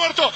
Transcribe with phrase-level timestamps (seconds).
[0.00, 0.32] Roberto,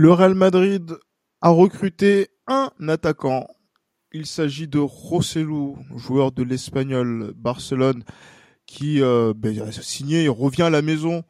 [0.00, 0.96] Le Real Madrid
[1.40, 3.48] a recruté un attaquant.
[4.12, 8.04] Il s'agit de Rossellou, joueur de l'Espagnol Barcelone,
[8.64, 11.24] qui euh, ben, a signé, il revient à la maison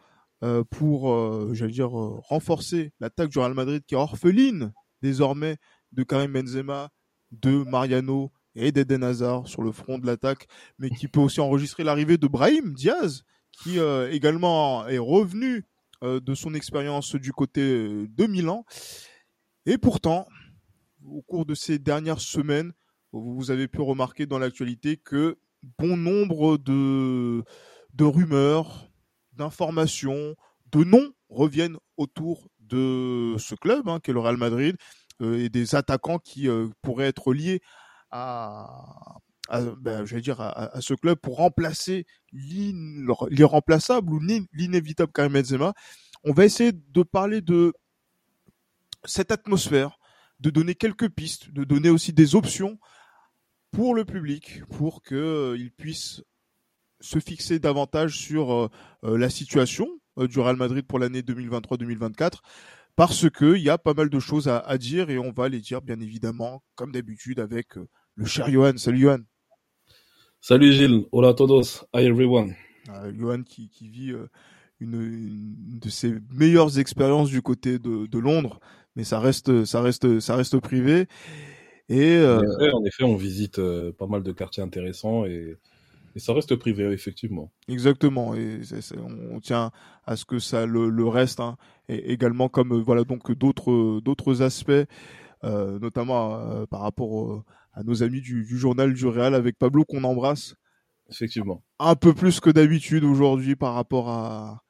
[0.45, 5.57] euh, pour, euh, j'allais dire, euh, renforcer l'attaque du Real Madrid qui est orpheline désormais
[5.93, 6.91] de Karim Benzema,
[7.31, 10.47] de Mariano et d'Eden Hazard sur le front de l'attaque,
[10.79, 13.79] mais qui peut aussi enregistrer l'arrivée de Brahim Diaz, qui
[14.11, 15.65] également est revenu
[16.03, 18.65] de son expérience du côté euh, de Milan.
[19.67, 20.27] Et pourtant,
[21.05, 22.73] au cours de ces dernières semaines,
[23.13, 25.39] vous avez pu remarquer dans l'actualité que
[25.79, 27.43] bon nombre de,
[27.95, 28.91] de rumeurs,
[29.33, 30.37] d'informations,
[30.73, 34.77] de noms reviennent autour de ce club, hein, qui est le Real Madrid,
[35.21, 37.61] euh, et des attaquants qui euh, pourraient être liés
[38.11, 40.05] à, à, ben,
[40.39, 45.75] à, ce club pour remplacer l'irremplaçable ou l'in- l'inévitable Karim Benzema.
[46.25, 47.73] On va essayer de parler de
[49.05, 49.99] cette atmosphère,
[50.41, 52.79] de donner quelques pistes, de donner aussi des options
[53.71, 56.23] pour le public, pour qu'il puisse
[57.01, 58.69] se fixer davantage sur euh,
[59.05, 59.89] euh, la situation
[60.19, 62.39] euh, du Real Madrid pour l'année 2023-2024,
[62.97, 65.81] parce qu'il y a pas mal de choses à, dire et on va les dire
[65.83, 68.77] bien évidemment, comme d'habitude, avec euh, le cher Johan.
[68.77, 69.19] Salut Johan.
[70.41, 72.55] Salut Gilles, hola a todos, hi everyone.
[72.91, 74.29] Euh, Johan qui, qui vit euh,
[74.81, 78.61] une, une de ses meilleures expériences du côté de, de Londres,
[78.95, 81.07] mais ça reste, ça reste, ça reste privé.
[81.89, 85.57] Et euh, En, effet, en effet, on visite euh, pas mal de quartiers intéressants et,
[86.15, 87.51] et ça reste privé, effectivement.
[87.67, 88.61] Exactement, et
[89.33, 89.73] on tient
[90.07, 91.57] à ce que ça le, le reste, hein,
[91.89, 94.87] et également comme voilà donc d'autres d'autres aspects,
[95.43, 97.43] notamment par rapport
[97.79, 100.57] à nos amis du, du journal du Real avec Pablo qu'on embrasse
[101.11, 101.63] Effectivement.
[101.79, 104.65] un peu plus que d'habitude aujourd'hui par rapport à,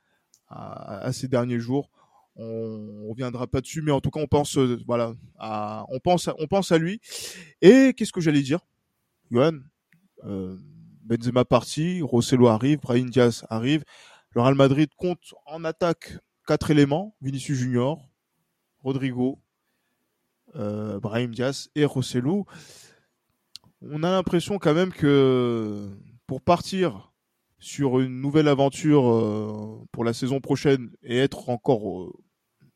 [0.49, 1.89] à, à ces derniers jours.
[2.37, 5.99] On, on reviendra pas dessus, mais en tout cas on pense euh, voilà à, on
[6.01, 7.01] pense on pense à lui.
[7.63, 8.61] Et qu'est-ce que j'allais dire,
[9.31, 9.59] Johan
[10.25, 10.57] euh,
[11.03, 13.85] Benzema parti, Rosselló arrive, Brahim Diaz arrive.
[14.35, 18.07] Le Real Madrid compte en attaque quatre éléments Vinicius Junior,
[18.85, 19.41] Rodrigo,
[20.57, 22.47] euh, Brahim Diaz et Rosselló.
[23.81, 25.89] On a l'impression quand même que
[26.27, 27.13] pour partir
[27.59, 32.13] sur une nouvelle aventure euh, pour la saison prochaine et être encore, euh,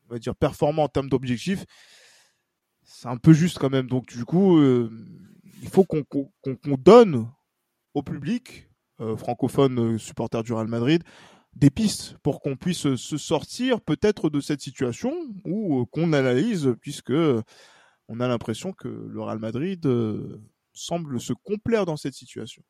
[0.09, 1.65] on va dire, performant en termes d'objectifs,
[2.83, 3.87] c'est un peu juste quand même.
[3.87, 4.91] Donc du coup, euh,
[5.61, 7.29] il faut qu'on donne
[7.93, 8.69] au public
[9.17, 11.03] francophone supporter du Real Madrid
[11.55, 15.13] des pistes pour qu'on puisse se sortir peut-être de cette situation
[15.45, 17.11] ou qu'on analyse puisque
[18.07, 19.85] on a l'impression que le Real Madrid
[20.73, 22.63] semble se complaire dans cette situation.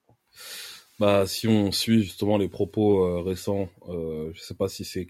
[0.99, 5.07] Bah, si on suit justement les propos euh, récents, euh, je sais pas si c'est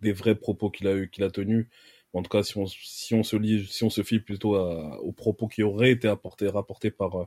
[0.00, 1.68] des vrais propos qu'il a eu, qu'il a tenus.
[2.12, 5.48] En tout cas, si on, si on se si on se fie plutôt aux propos
[5.48, 7.24] qui auraient été apportés, rapportés par, euh,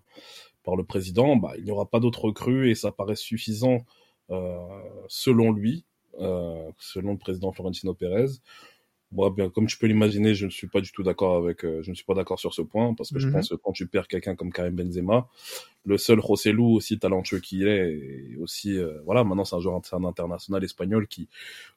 [0.64, 3.86] par le président, bah, il n'y aura pas d'autres recrues et ça paraît suffisant,
[5.08, 5.86] selon lui,
[6.20, 8.28] selon le président Florentino Pérez.
[9.12, 11.82] Moi, bien, comme tu peux l'imaginer, je ne suis pas du tout d'accord avec, euh,
[11.84, 13.34] je ne suis pas d'accord sur ce point parce que je Mhm.
[13.34, 15.30] pense que quand tu perds quelqu'un comme Karim Benzema,
[15.86, 19.80] le seul Rossellou, aussi talentueux qu'il est, et aussi, euh, voilà, maintenant c'est un joueur,
[19.92, 21.30] un international espagnol qui,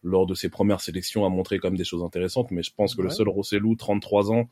[0.03, 2.95] lors de ses premières sélections, a montré quand même des choses intéressantes, mais je pense
[2.95, 4.49] que le seul Rossellou, 33 ans,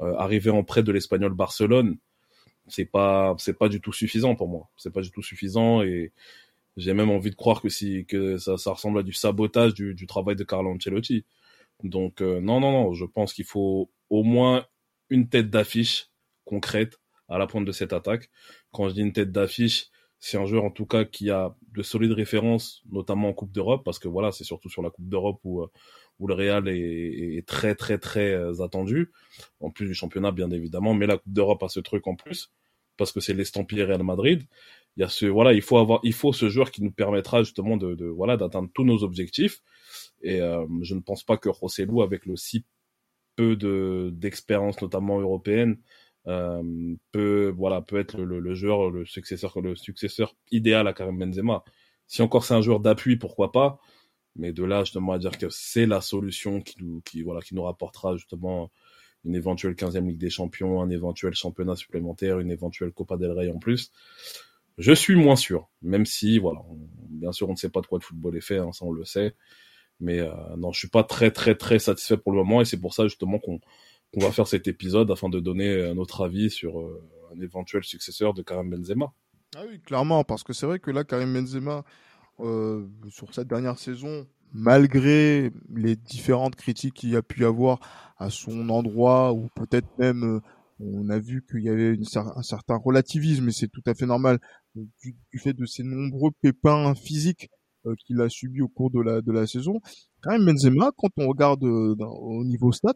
[0.00, 1.98] euh, arrivé en prêt de l'espagnol Barcelone,
[2.68, 4.68] c'est pas, c'est pas du tout suffisant pour moi.
[4.76, 6.12] C'est pas du tout suffisant et
[6.76, 9.94] j'ai même envie de croire que si, que ça, ça ressemble à du sabotage du,
[9.94, 11.24] du travail de Carlo Ancelotti.
[11.82, 14.66] Donc, euh, non, non, non, je pense qu'il faut au moins
[15.10, 16.10] une tête d'affiche
[16.44, 16.98] concrète
[17.28, 18.30] à la pointe de cette attaque.
[18.72, 21.82] Quand je dis une tête d'affiche, c'est un joueur en tout cas qui a de
[21.82, 25.40] solides références, notamment en Coupe d'Europe, parce que voilà, c'est surtout sur la Coupe d'Europe
[25.42, 25.66] où, euh,
[26.20, 29.10] où le Real est, très très très euh, attendu,
[29.60, 32.52] en plus du championnat bien évidemment, mais la Coupe d'Europe a ce truc en plus,
[32.96, 34.44] parce que c'est l'estampillé Real Madrid.
[34.96, 37.42] Il y a ce voilà, il faut avoir, il faut ce joueur qui nous permettra
[37.42, 39.62] justement de voilà d'atteindre tous nos objectifs.
[40.22, 42.64] Et euh, je ne pense pas que Rossellou, avec le si
[43.36, 45.78] peu de d'expérience, notamment européenne,
[46.28, 51.18] euh, peut voilà peut être le, le, joueur, le successeur, le successeur idéal à Karim
[51.18, 51.64] Benzema.
[52.06, 53.80] Si encore c'est un joueur d'appui, pourquoi pas.
[54.36, 57.54] Mais de là, justement, à dire que c'est la solution qui nous, qui, voilà, qui
[57.54, 58.70] nous rapportera justement
[59.24, 63.50] une éventuelle 15e Ligue des Champions, un éventuel championnat supplémentaire, une éventuelle Copa del Rey
[63.50, 63.92] en plus.
[64.78, 66.60] Je suis moins sûr, même si, voilà,
[67.10, 68.92] bien sûr, on ne sait pas de quoi le football est fait, hein, ça on
[68.92, 69.36] le sait.
[70.02, 72.80] Mais euh, non, je suis pas très très très satisfait pour le moment et c'est
[72.80, 73.60] pour ça justement qu'on
[74.16, 77.00] va faire cet épisode afin de donner notre avis sur euh,
[77.34, 79.12] un éventuel successeur de Karim Benzema.
[79.56, 81.84] Ah oui, clairement, parce que c'est vrai que là, Karim Benzema,
[82.40, 87.78] euh, sur cette dernière saison, malgré les différentes critiques qu'il y a pu avoir
[88.18, 90.40] à son endroit, ou peut-être même euh,
[90.80, 94.40] on a vu qu'il y avait un certain relativisme, et c'est tout à fait normal,
[94.74, 97.61] du, fait de ses nombreux pépins physiques euh,
[98.04, 99.80] qu'il a subis au cours de la, de la saison.
[100.22, 102.92] Karim Benzema, quand on regarde au niveau stats,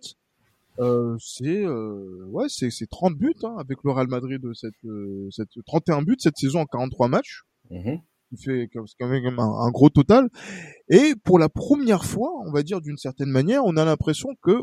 [0.79, 4.75] euh, c'est euh, ouais c'est c'est 30 buts hein, avec le Real Madrid de cette
[5.31, 7.45] cette 31 buts cette saison en 43 matchs.
[7.71, 7.97] Mmh
[8.33, 10.29] il fait quand même un, gros total.
[10.89, 14.63] Et pour la première fois, on va dire d'une certaine manière, on a l'impression que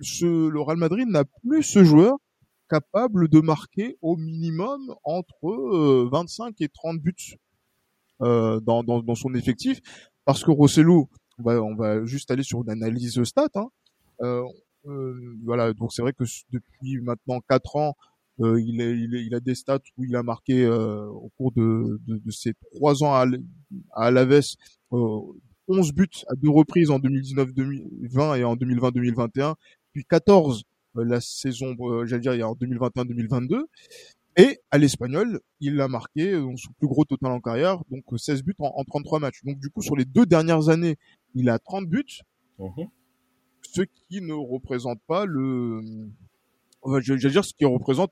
[0.00, 2.16] ce, le Real Madrid n'a plus ce joueur
[2.68, 7.36] capable de marquer au minimum entre 25 euh, et 30 buts
[8.22, 9.80] euh, dans, dans, dans, son effectif.
[10.24, 11.08] Parce que Rosselló,
[11.38, 13.48] on va, on va juste aller sur une analyse stat.
[13.54, 13.68] Hein.
[14.22, 14.42] Euh,
[14.86, 17.96] euh, voilà, donc c'est vrai que depuis maintenant 4 ans,
[18.40, 21.30] euh, il, est, il, est, il, a des stats où il a marqué euh, au
[21.38, 23.24] cours de, de, de, ses trois ans à,
[23.92, 24.56] à Alaves
[24.92, 25.20] euh,
[25.68, 29.54] 11 buts à deux reprises en 2019-2020 et en 2020-2021,
[29.92, 30.64] puis 14
[30.96, 33.62] euh, la saison, euh, j'allais dire en 2021-2022.
[34.36, 38.54] Et à l'Espagnol, il a marqué son plus gros total en carrière, donc 16 buts
[38.58, 39.42] en, en, 33 matchs.
[39.44, 40.96] Donc du coup, sur les deux dernières années,
[41.34, 42.20] il a 30 buts,
[42.58, 42.84] mmh
[43.62, 45.82] ce qui ne représente pas le,
[47.00, 48.10] j'allais dire ce qui représente,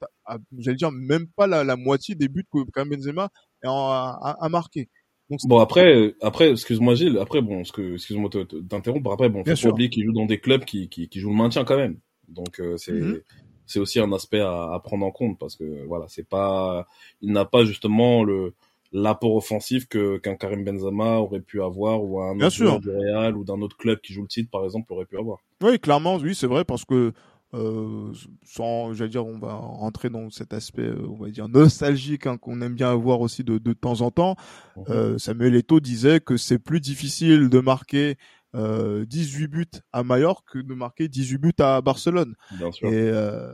[0.59, 3.31] j'allais dire même pas la, la, moitié des buts que Karim Benzema
[3.65, 4.88] a, a, marqué.
[5.31, 8.31] Donc, bon après, après, excuse-moi Gilles, après bon, ce que, excuse-moi
[8.62, 11.31] d'interrompre, après bon, faut pas oublier qu'il joue dans des clubs qui, qui, qui jouent
[11.31, 11.99] le maintien quand même.
[12.29, 13.23] Donc euh, c'est mm-hmm.
[13.67, 16.87] C'est aussi un aspect à, à, prendre en compte parce que voilà, c'est pas,
[17.23, 18.55] il n'a pas justement le
[18.95, 23.45] l'apport offensif que qu'un Karim Benzema aurait pu avoir ou un autre du Real ou
[23.45, 25.39] d'un autre club qui joue le titre par exemple aurait pu avoir.
[25.63, 27.13] Oui, clairement, oui, c'est vrai parce que
[27.55, 28.13] euh,
[28.45, 32.37] sans, j'allais dire, on va rentrer dans cet aspect, euh, on va dire nostalgique hein,
[32.37, 34.37] qu'on aime bien avoir aussi de, de temps en temps.
[34.77, 34.85] Mhm.
[34.89, 38.17] Euh, Samuel Eto'o disait que c'est plus difficile de marquer
[38.55, 42.35] euh, 18 buts à Mallorca que de marquer 18 buts à Barcelone.
[42.59, 42.89] Bien sûr.
[42.89, 43.53] Et, euh,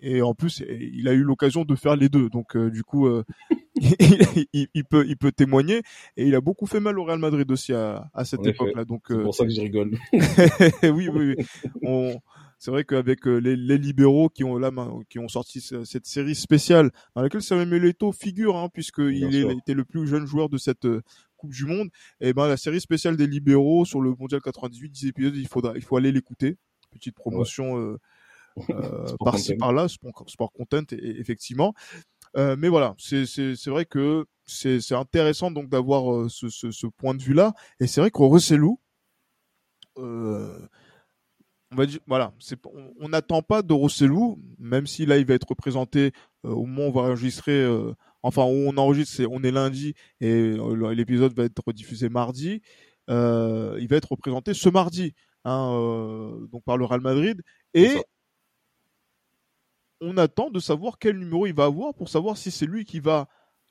[0.00, 2.28] et en plus, il a eu l'occasion de faire les deux.
[2.28, 3.08] Donc, euh, du coup,
[3.76, 5.82] il, il, peut, il peut témoigner.
[6.16, 8.84] Et il a beaucoup fait mal au Real Madrid aussi à, à cette époque-là.
[8.84, 9.92] Donc, c'est pour ça que je rigole.
[10.82, 11.46] oui, oui, oui.
[11.82, 12.18] On,
[12.62, 14.70] c'est vrai qu'avec euh, les, les, libéraux qui ont là,
[15.10, 19.84] qui ont sorti cette série spéciale dans laquelle Samuel Eto'o figure, hein, puisqu'il était le
[19.84, 21.02] plus jeune joueur de cette euh,
[21.42, 21.90] Coupe du Monde.
[22.20, 25.72] Et ben la série spéciale des libéraux sur le Mondial 98, 10 épisodes, il faudra,
[25.74, 26.56] il faut aller l'écouter.
[26.92, 27.98] Petite promotion euh,
[28.70, 31.74] euh par-ci par-là, sport, sport, content, et, effectivement.
[32.36, 37.22] Euh, mais voilà, c'est vrai que c'est intéressant donc d'avoir ce, ce, ce, point de
[37.22, 37.54] vue-là.
[37.80, 38.78] Et c'est vrai qu'au Rossellou,
[39.98, 40.58] euh,
[41.72, 42.32] on va dire, voilà,
[43.00, 46.12] on n'attend pas de Rossellou, même si là il va être représenté
[46.44, 47.66] au moment où on va enregistrer,
[48.22, 52.62] enfin où on enregistre, on est lundi et euh, l'épisode va être diffusé mardi.
[53.08, 55.14] il va être représenté ce mardi,
[55.44, 57.42] hein, donc par le Real Madrid
[57.74, 57.96] et
[60.00, 63.00] on attend de savoir quel numéro il va avoir pour savoir si c'est lui qui
[63.00, 63.28] va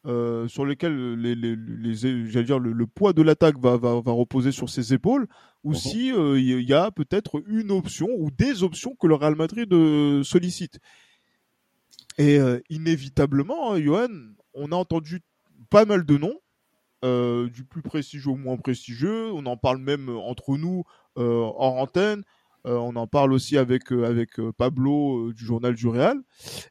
[0.07, 4.51] euh, sur lesquels les, les, les, dire le, poids de l'attaque va, va, va, reposer
[4.51, 5.27] sur ses épaules,
[5.63, 5.75] ou mhm.
[5.75, 9.71] si euh, il y a peut-être une option ou des options que le Real Madrid
[9.71, 10.79] euh, sollicite.
[12.17, 12.39] Et
[12.69, 14.09] inévitablement, hein, Johan,
[14.53, 15.21] on a entendu
[15.69, 16.39] pas mal de noms,
[17.49, 19.31] du plus prestigieux au moins prestigieux.
[19.31, 20.83] On en parle même entre nous
[21.15, 22.23] hors antenne.
[22.65, 26.17] on en parle aussi avec avec Pablo du journal du Real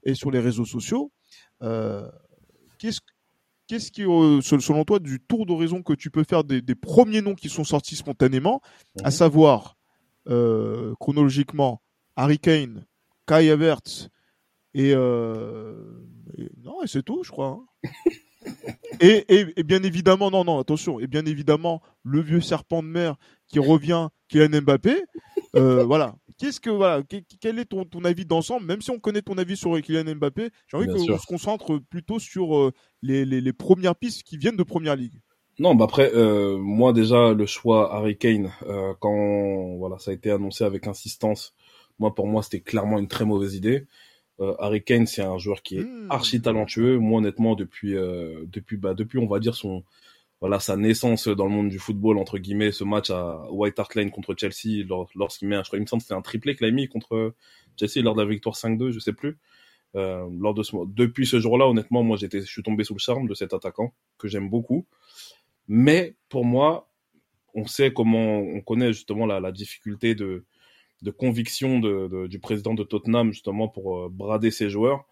[0.04, 1.12] et sur les réseaux sociaux.
[1.60, 3.00] Qu'est-ce
[3.70, 7.36] qu'est-ce qui, euh, selon toi, du tour d'horizon que tu peux faire des, premiers noms
[7.36, 8.60] qui sont sortis spontanément,
[9.04, 9.76] à savoir
[10.28, 11.80] euh, chronologiquement
[12.16, 12.84] Harry Kane,
[13.28, 14.08] Kai Havertz
[14.74, 16.04] et, euh,
[16.64, 17.46] non, et c'est tout, je crois.
[17.46, 17.64] Hein.
[19.00, 23.16] et, et, bien évidemment, non, non, attention, et bien évidemment, le vieux serpent de mer
[23.48, 25.02] qui revient, Kylian Mbappé.
[25.54, 27.02] voilà, Qu'est-ce que voilà,
[27.42, 28.64] quel est ton, ton avis d'ensemble?
[28.64, 32.18] Même si on connaît ton avis sur Kylian Mbappé, j'ai envie qu'on se concentre plutôt
[32.18, 32.72] sur euh,
[33.02, 35.20] les, les, les, premières pistes qui viennent de Première Ligue.
[35.58, 40.14] Non, bah après, euh, moi déjà le choix Harry Kane, euh, quand voilà, ça a
[40.14, 41.54] été annoncé avec insistance,
[41.98, 43.86] moi pour moi c'était clairement une très mauvaise idée.
[44.40, 46.06] Euh, Harry Kane, c'est un joueur qui est hmm.
[46.10, 46.98] archi talentueux.
[46.98, 49.84] Moi honnêtement, depuis depuis bah depuis on va dire son
[50.40, 53.94] voilà sa naissance dans le monde du football entre guillemets ce match à White Hart
[53.94, 56.66] Lane contre Chelsea lorsqu'il met un, je crois il me semble c'est un triplé qu'il
[56.66, 57.34] a mis contre
[57.78, 59.38] Chelsea lors de la victoire 5-2 je sais plus
[59.96, 63.00] euh, lors de ce depuis ce jour-là honnêtement moi j'étais je suis tombé sous le
[63.00, 64.86] charme de cet attaquant que j'aime beaucoup
[65.68, 66.88] mais pour moi
[67.54, 70.44] on sait comment on connaît justement la, la difficulté de
[71.02, 75.06] de conviction de, de, du président de Tottenham justement pour euh, brader ses joueurs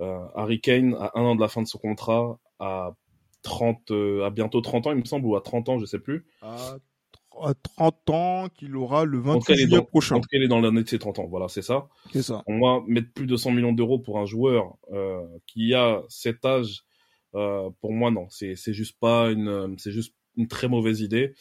[0.00, 2.94] euh, Harry Kane à un an de la fin de son contrat a
[3.42, 5.98] 30, euh, à bientôt 30 ans, il me semble, ou à 30 ans, je sais
[5.98, 6.26] plus.
[6.42, 6.76] À,
[7.76, 10.16] 30 ans, qu'il aura le 28 juillet prochain.
[10.16, 11.26] En tout cas, il est dans l'année de ses 30 ans.
[11.26, 11.88] Voilà, c'est ça.
[12.12, 12.42] C'est ça.
[12.46, 16.44] On va mettre plus de 100 millions d'euros pour un joueur euh, qui a cet
[16.44, 16.84] âge.
[17.34, 21.34] Euh, pour moi, non, c'est c'est juste pas une, c'est juste une très mauvaise idée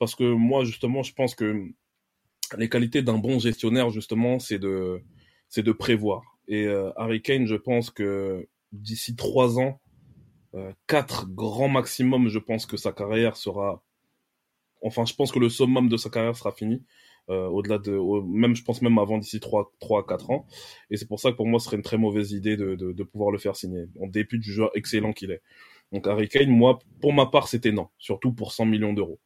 [0.00, 1.68] parce que moi, justement, je pense que
[2.56, 5.02] les qualités d'un bon gestionnaire, justement, c'est de
[5.48, 6.22] c'est de prévoir.
[6.46, 9.80] Et euh, Harry Kane, je pense que d'ici trois ans,
[10.54, 13.82] euh, quatre grand maximum, je pense que sa carrière sera.
[14.82, 16.84] Enfin, je pense que le summum de sa carrière sera fini.
[17.30, 20.46] Euh, au-delà de, même, je pense même avant d'ici 3, 3 4 ans.
[20.90, 23.02] Et c'est pour ça que pour moi, ce serait une très mauvaise idée de, de
[23.02, 25.42] pouvoir le faire signer, en dépit du joueur excellent qu'il est.
[25.92, 29.18] Donc Harry Kane, moi, pour ma part, c'était non, surtout pour 100 millions d'euros.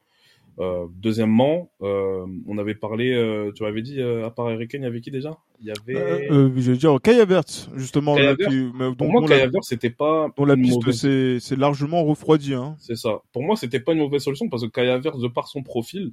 [0.59, 4.85] Euh, deuxièmement, euh, on avait parlé, euh, tu m'avais dit, à part Eric Kane, il
[4.85, 5.38] y avait qui déjà?
[5.61, 6.28] Il y avait.
[6.28, 8.16] je veux dire, Kai Havertz, justement.
[8.16, 8.68] Kai Qui,
[8.99, 10.28] pour moi, Kai Havertz, c'était pas.
[10.37, 12.54] Dont la piste c'est largement refroidi.
[12.54, 12.76] Hein.
[12.78, 13.23] C'est ça.
[13.32, 16.12] Pour moi, c'était pas une mauvaise solution parce que Kai Havertz, de par son profil,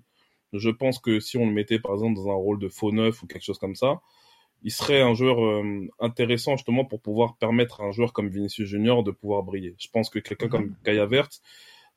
[0.54, 3.22] je pense que si on le mettait par exemple dans un rôle de faux neuf
[3.22, 4.02] ou quelque chose comme ça,
[4.64, 5.64] il serait un joueur
[6.00, 9.76] intéressant justement pour pouvoir permettre à un joueur comme Vinicius Junior de pouvoir briller.
[9.78, 11.42] Je pense que quelqu'un comme Kai Havertz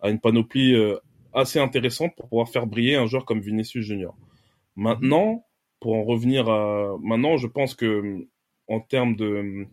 [0.00, 0.74] a une panoplie
[1.34, 4.16] assez intéressante pour pouvoir faire briller un joueur comme Vinicius Junior.
[4.76, 5.46] Maintenant,
[5.80, 8.26] pour en revenir à maintenant, je pense que
[8.68, 9.66] en termes de,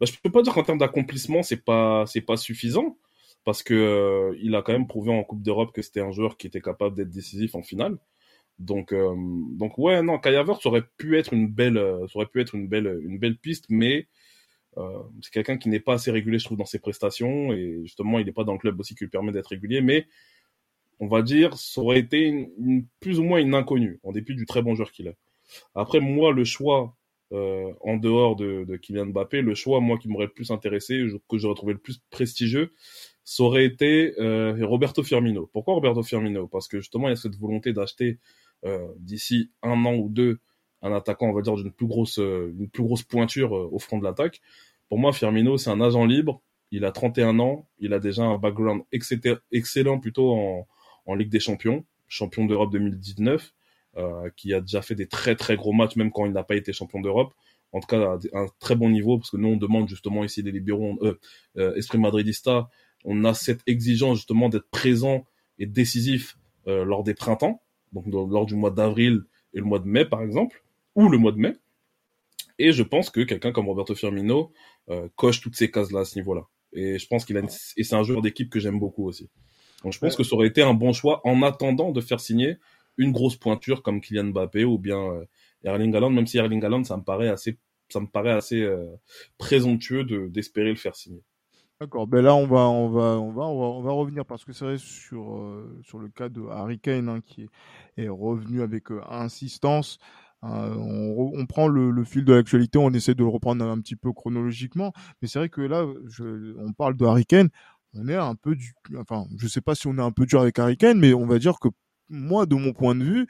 [0.00, 2.96] bah, je peux pas dire qu'en termes d'accomplissement, c'est pas c'est pas suffisant
[3.44, 6.36] parce que euh, il a quand même prouvé en Coupe d'Europe que c'était un joueur
[6.36, 7.98] qui était capable d'être décisif en finale.
[8.58, 12.40] Donc euh, donc ouais non, Kai Havertz aurait pu être une belle euh, aurait pu
[12.40, 14.06] être une belle une belle piste, mais
[15.20, 18.24] c'est quelqu'un qui n'est pas assez régulier, je trouve, dans ses prestations et justement, il
[18.24, 20.06] n'est pas dans le club aussi qui lui permet d'être régulier, mais
[21.00, 24.46] on va dire, ça aurait été une, plus ou moins une inconnue, en dépit du
[24.46, 25.16] très bon joueur qu'il est.
[25.74, 26.94] Après, moi, le choix,
[27.32, 31.02] euh, en dehors de, de Kylian Mbappé, le choix, moi, qui m'aurait le plus intéressé,
[31.28, 32.72] que j'aurais trouvé le plus prestigieux,
[33.24, 35.48] ça aurait été euh, Roberto Firmino.
[35.52, 36.46] Pourquoi Roberto Firmino?
[36.48, 38.18] Parce que justement, il y a cette volonté d'acheter
[38.64, 40.38] euh, d'ici un an ou deux
[40.82, 43.78] un attaquant, on va dire, d'une plus grosse, euh, une plus grosse pointure euh, au
[43.78, 44.40] front de l'attaque.
[44.88, 46.42] Pour moi, Firmino, c'est un agent libre.
[46.70, 47.68] Il a 31 ans.
[47.78, 50.66] Il a déjà un background excellent plutôt en,
[51.10, 53.52] en Ligue des Champions, champion d'Europe 2019,
[53.96, 56.54] euh, qui a déjà fait des très très gros matchs, même quand il n'a pas
[56.54, 57.34] été champion d'Europe.
[57.72, 60.52] En tout cas, un très bon niveau, parce que nous, on demande justement ici des
[60.52, 61.18] libéraux, euh,
[61.56, 62.68] euh, Esprit Madridista,
[63.04, 65.26] on a cette exigence justement d'être présent
[65.58, 66.36] et décisif
[66.66, 67.62] lors des printemps,
[67.92, 69.22] donc lors du mois d'avril
[69.54, 70.62] et le mois de mai, par exemple,
[70.94, 71.56] ou le mois de mai.
[72.58, 74.52] Et je pense que quelqu'un comme Roberto Firmino
[75.16, 76.46] coche toutes ces cases-là à ce niveau-là.
[76.72, 77.48] Et je pense qu'il a une...
[77.76, 79.28] et c'est un joueur d'équipe que j'aime beaucoup aussi.
[79.82, 82.58] Donc je pense que ça aurait été un bon choix en attendant de faire signer
[82.96, 85.24] une grosse pointure comme Kylian Mbappé ou bien euh,
[85.64, 87.58] Erling Haaland, même si Erling Haaland, ça me paraît assez,
[87.88, 88.86] ça me paraît assez euh,
[89.38, 91.22] présomptueux de d'espérer le faire signer.
[91.80, 92.06] D'accord.
[92.06, 94.76] Ben là, on va, on va, on va, on va, revenir parce que c'est vrai
[94.76, 97.48] sur euh, sur le cas de Harry Kane hein, qui
[97.96, 99.98] est, revenu avec insistance.
[100.42, 103.94] On, on, prend le, le fil de l'actualité, on essaie de le reprendre un petit
[103.94, 107.50] peu chronologiquement, mais c'est vrai que là, je, on parle de Harry Kane
[107.94, 110.40] on est un peu du, enfin, je sais pas si on est un peu dur
[110.40, 111.68] avec Harry Kane, mais on va dire que
[112.08, 113.26] moi, de mon point de vue,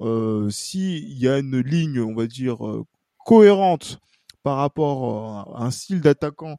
[0.00, 2.84] euh, s'il y a une ligne, on va dire euh,
[3.24, 4.00] cohérente
[4.42, 6.56] par rapport à un style d'attaquant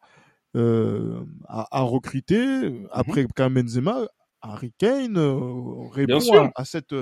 [0.55, 4.01] euh, à, à, recruter, mmh après Karim Benzema,
[4.43, 6.93] Harry Kane euh, répond à, cette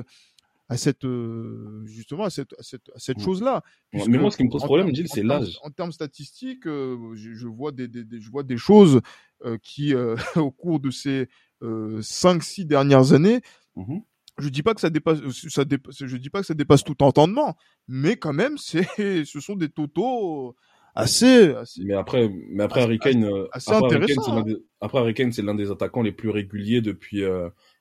[0.71, 3.23] à cette euh, justement à cette à cette, à cette mmh.
[3.23, 3.61] chose là
[3.91, 7.33] mais moi ce qui me pose problème Gilles c'est l'âge en termes statistiques euh, je,
[7.33, 9.01] je, vois des, des, des, je vois des choses
[9.43, 9.93] euh, qui
[10.37, 11.27] au cours de ces
[11.61, 13.41] 5 6 dernières années
[13.75, 13.99] mmh
[14.37, 17.03] je dis pas que ça dépasse ça dépasse, je dis pas que ça dépasse tout
[17.03, 17.57] entendement
[17.89, 18.87] mais quand même c'est
[19.25, 20.55] ce sont des totaux
[20.95, 24.43] assez, assez, mais après mais après Harry Kane assez, Kane, hein.
[24.81, 27.23] après Harry Kane c'est l'un des attaquants les plus réguliers depuis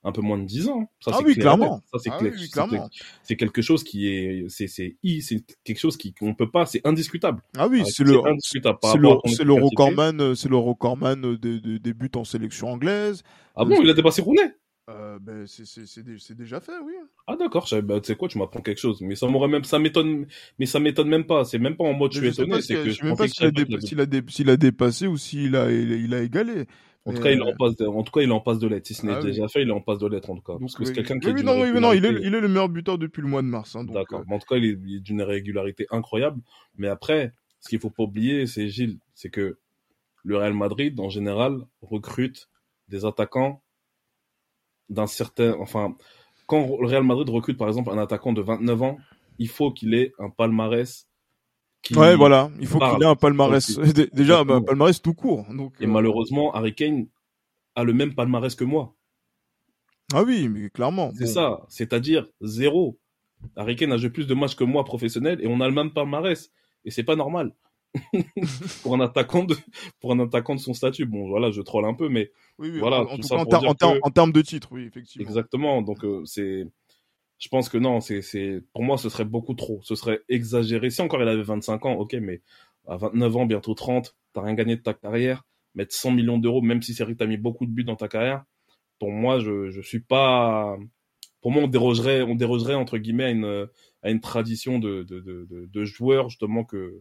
[0.03, 0.91] un peu moins de 10 ans.
[1.01, 1.83] Ça, ah oui, clairement.
[1.93, 2.33] Ça, c'est ah clair.
[2.35, 2.89] Oui, clairement.
[3.23, 6.87] C'est quelque chose qui est, c'est, c'est, c'est quelque chose qui, qu'on peut pas, c'est
[6.87, 7.43] indiscutable.
[7.57, 8.65] Ah oui, c'est le, c'est
[8.97, 13.23] le, c'est le recordman, c'est le recordman des, des, des buts en sélection anglaise.
[13.57, 14.55] Ah bon, il a dépassé Rooney?
[14.91, 16.95] Euh, ben, c'est, déjà fait, oui.
[17.27, 19.01] Ah d'accord, bah, tu sais quoi, tu m'apprends quelque chose.
[19.03, 20.27] Mais ça m'aurait même, ça m'étonne,
[20.59, 21.45] mais ça m'étonne même pas.
[21.45, 22.61] C'est même pas en mode je suis étonné.
[22.61, 23.51] C'est que je sais même pas s'il a,
[24.29, 26.67] s'il a, a, dépassé ou s'il a, il a égalé.
[27.07, 28.59] En tout cas, il est euh, en passe de, en tout cas, il en passe
[28.59, 28.87] de l'être.
[28.87, 29.31] Si ce n'est Ah oui.
[29.31, 30.53] déjà fait, il en passe de l'être, en tout cas.
[30.53, 30.97] donc, Parce que c'est oui.
[30.97, 33.43] quelqu'un qui Oui, est non, il est, il est le meilleur buteur depuis le mois
[33.43, 33.75] de mars.
[33.75, 34.21] hein, D'accord.
[34.21, 36.41] euh, Mais en tout cas, il est, est d'une régularité incroyable.
[36.77, 39.59] Mais après, ce qu'il faut pas oublier, c'est Gilles, c'est que
[40.25, 42.49] le Real Madrid, en général, recrute
[42.89, 43.63] des attaquants
[44.91, 45.97] d'un certain, enfin,
[46.47, 48.99] quand le Real Madrid recrute, par exemple, un attaquant de 29 ans,
[49.39, 51.09] il faut qu'il ait un palmarès
[51.83, 52.51] qui, Ouais, voilà.
[52.61, 53.79] Il faut qu'il ait un palmarès.
[54.13, 55.47] Déjà, un palmarès tout court.
[55.51, 57.07] Donc, et euh, malheureusement, Harry Kane
[57.75, 58.95] a le même palmarès que moi.
[60.13, 61.13] Ah oui, mais clairement.
[61.17, 61.31] C'est bon.
[61.33, 61.67] ça.
[61.69, 62.99] C'est-à-dire zéro.
[63.57, 65.93] Harry Kane a joué plus de matchs que moi professionnel et on a le même
[65.93, 66.51] palmarès.
[66.85, 67.55] Et c'est pas normal.
[68.83, 69.57] pour un attaquant de,
[70.01, 71.07] pour un attaquant de son statut.
[71.07, 73.51] Bon, voilà, je troll un peu, mais Oui, oui, Voilà, en, tout cas, en, pour
[73.51, 75.27] ter- dire en ter- que- en termes de titre, oui, effectivement.
[75.27, 75.83] exactement.
[75.83, 76.65] Donc, euh, c'est,
[77.39, 79.81] je pense que non, c'est, c'est, pour moi, ce serait beaucoup trop.
[79.83, 80.91] Ce serait exagéré.
[80.91, 82.43] Si encore il avait 25 ans, ok, mais
[82.87, 85.45] à 29 ans, bientôt 30, t'as rien gagné de ta carrière.
[85.75, 87.97] Mettre 100 millions d'euros, même si c'est vrai que t'as mis beaucoup de buts dans
[87.97, 88.45] ta carrière,
[88.99, 90.77] pour moi, je, je suis pas,
[91.41, 93.69] pour moi, on dérogerait, on dérogerait, entre guillemets, à une,
[94.03, 97.01] à une tradition de, de, de, de, de joueurs, justement, que,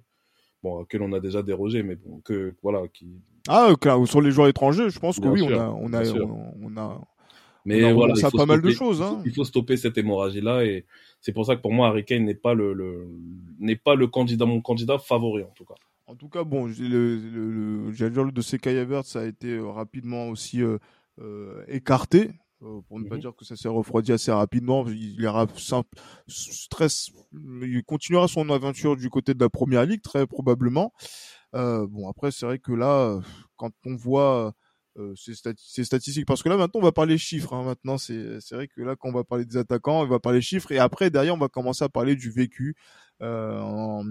[0.64, 3.08] bon, auquel on a déjà dérogé, mais bon, que, voilà, qui,
[3.48, 6.10] Ah, clair, sur les joueurs étrangers, je pense que oui, sûr, on a, on a,
[6.22, 7.02] on, on a,
[7.66, 9.22] Mais on a voilà, faut pas mal de choses, hein.
[9.26, 10.86] Il faut stopper cette hémorragie-là et
[11.22, 13.08] c'est pour ça que pour moi, Harry Kane n'est pas le, le
[13.60, 15.76] n'est pas le candidat, mon candidat favori en tout cas.
[16.08, 20.30] En tout cas, bon, le, le, le, le dossier Kai Havertz a été euh, rapidement
[20.30, 20.78] aussi euh,
[21.22, 23.22] euh, écarté, euh, pour ne pas Mhm.
[23.22, 24.86] dire que ça s'est refroidi assez rapidement.
[24.88, 25.90] Il ira simple,
[26.28, 30.94] stress, il continuera son aventure du côté de la première ligue très probablement.
[31.56, 33.20] Euh, bon, après, c'est vrai que là,
[33.58, 34.54] quand on voit
[34.98, 37.54] euh, ces, stati- ces statistiques, parce que là maintenant on va parler chiffres.
[37.54, 40.20] Hein, maintenant, c'est c'est vrai que là quand on va parler des attaquants, on va
[40.20, 42.76] parler chiffres et après derrière on va commencer à parler du vécu
[43.22, 44.04] euh, en,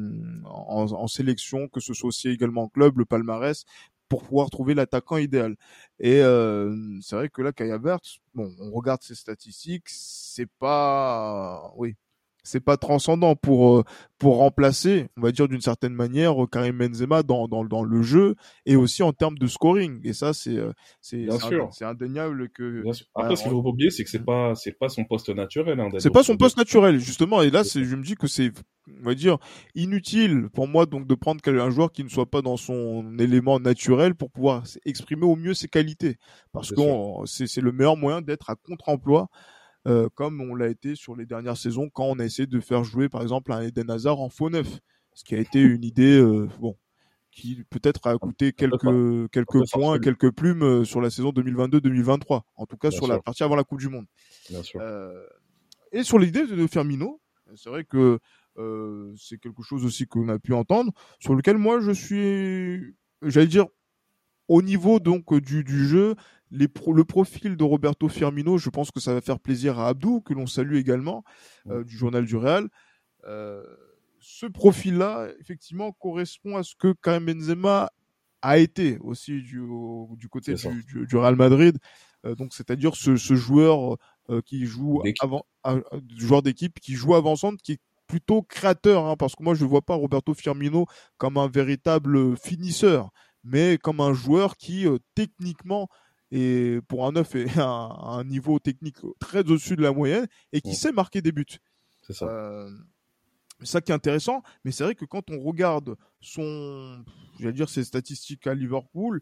[0.45, 3.65] en, en sélection, que ce soit aussi également en club, le palmarès,
[4.09, 5.57] pour pouvoir trouver l'attaquant idéal.
[6.01, 11.73] Et euh, c'est vrai que là, Kai Havertz, bon, on regarde ses statistiques, c'est pas,
[11.77, 11.97] oui,
[12.43, 13.85] c'est pas transcendant pour euh,
[14.19, 18.03] pour remplacer, on va dire d'une certaine manière, euh, Karim Benzema dans, dans dans le
[18.03, 18.35] jeu
[18.67, 20.01] et aussi en termes de scoring.
[20.05, 21.27] Et ça, c'est euh, c'est
[21.73, 23.07] c'est indéniable que Bien sûr.
[23.15, 25.79] Après, ce qu'il faut pas oublier, c'est que c'est pas c'est pas son poste naturel.
[25.79, 28.53] Hein, c'est pas son poste naturel justement et là c'est je me dis que c'est
[29.01, 29.39] on va dire
[29.75, 33.61] inutile pour moi donc de prendre un joueur qui ne soit pas dans son élément
[33.61, 36.17] naturel pour pouvoir exprimer au mieux ses qualités
[36.53, 36.83] parce que
[37.27, 39.29] c'est le meilleur moyen d'être à contre-emploi
[39.87, 42.85] euh, comme on l'a été sur les dernières saisons quand on a essayé de faire
[42.85, 44.81] jouer par exemple un Eden Hazard en faux neuf.
[45.15, 46.77] Ce qui a été une idée euh, bon
[47.31, 52.67] qui peut-être a coûté quelques quelques points quelques plumes euh, sur la saison 2022-2023 en
[52.67, 54.07] tout cas Bien sur la partie avant la Coupe du monde.
[54.49, 54.81] Bien sûr.
[55.93, 57.21] et sur l'idée de Firmino,
[57.55, 58.19] c'est vrai que
[58.59, 63.47] euh, c'est quelque chose aussi qu'on a pu entendre, sur lequel moi je suis, j'allais
[63.47, 63.67] dire,
[64.49, 66.17] au niveau donc du, du jeu,
[66.51, 69.89] les pro- le profil de Roberto Firmino, je pense que ça va faire plaisir à
[69.89, 71.25] Abdou, que l'on salue également,
[71.69, 72.69] euh, du journal du Real.
[73.27, 73.63] Euh,
[74.21, 77.91] ce profil-là, effectivement, correspond à ce que Karim Benzema
[78.43, 81.77] a été aussi du, au- du côté du, du- du Real Madrid.
[82.25, 83.97] Euh, donc, c'est-à-dire ce, ce joueur
[84.45, 85.23] qui joue D'équipe.
[85.25, 89.43] avant, un- un joueur d'équipe qui joue avant-centre, qui est plutôt créateur, hein, parce que
[89.43, 90.85] moi je ne vois pas Roberto Firmino
[91.17, 93.11] comme un véritable finisseur,
[93.43, 95.89] mais comme un joueur qui euh, techniquement
[96.31, 100.27] et pour un neuf est à un, un niveau technique très au-dessus de la moyenne
[100.53, 100.75] et qui Mm.
[100.75, 101.45] sait marquer des buts.
[102.03, 102.27] C'est ça.
[102.27, 102.71] Euh,
[103.61, 107.03] c'est ça qui est intéressant, mais c'est vrai que quand on regarde son,
[107.41, 109.21] j'allais dire ses statistiques à Liverpool,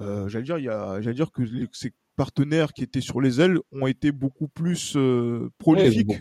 [0.00, 3.40] euh, j'allais dire, il y a, j'allais dire que ses partenaires qui étaient sur les
[3.40, 6.20] ailes ont été beaucoup plus euh, prolifiques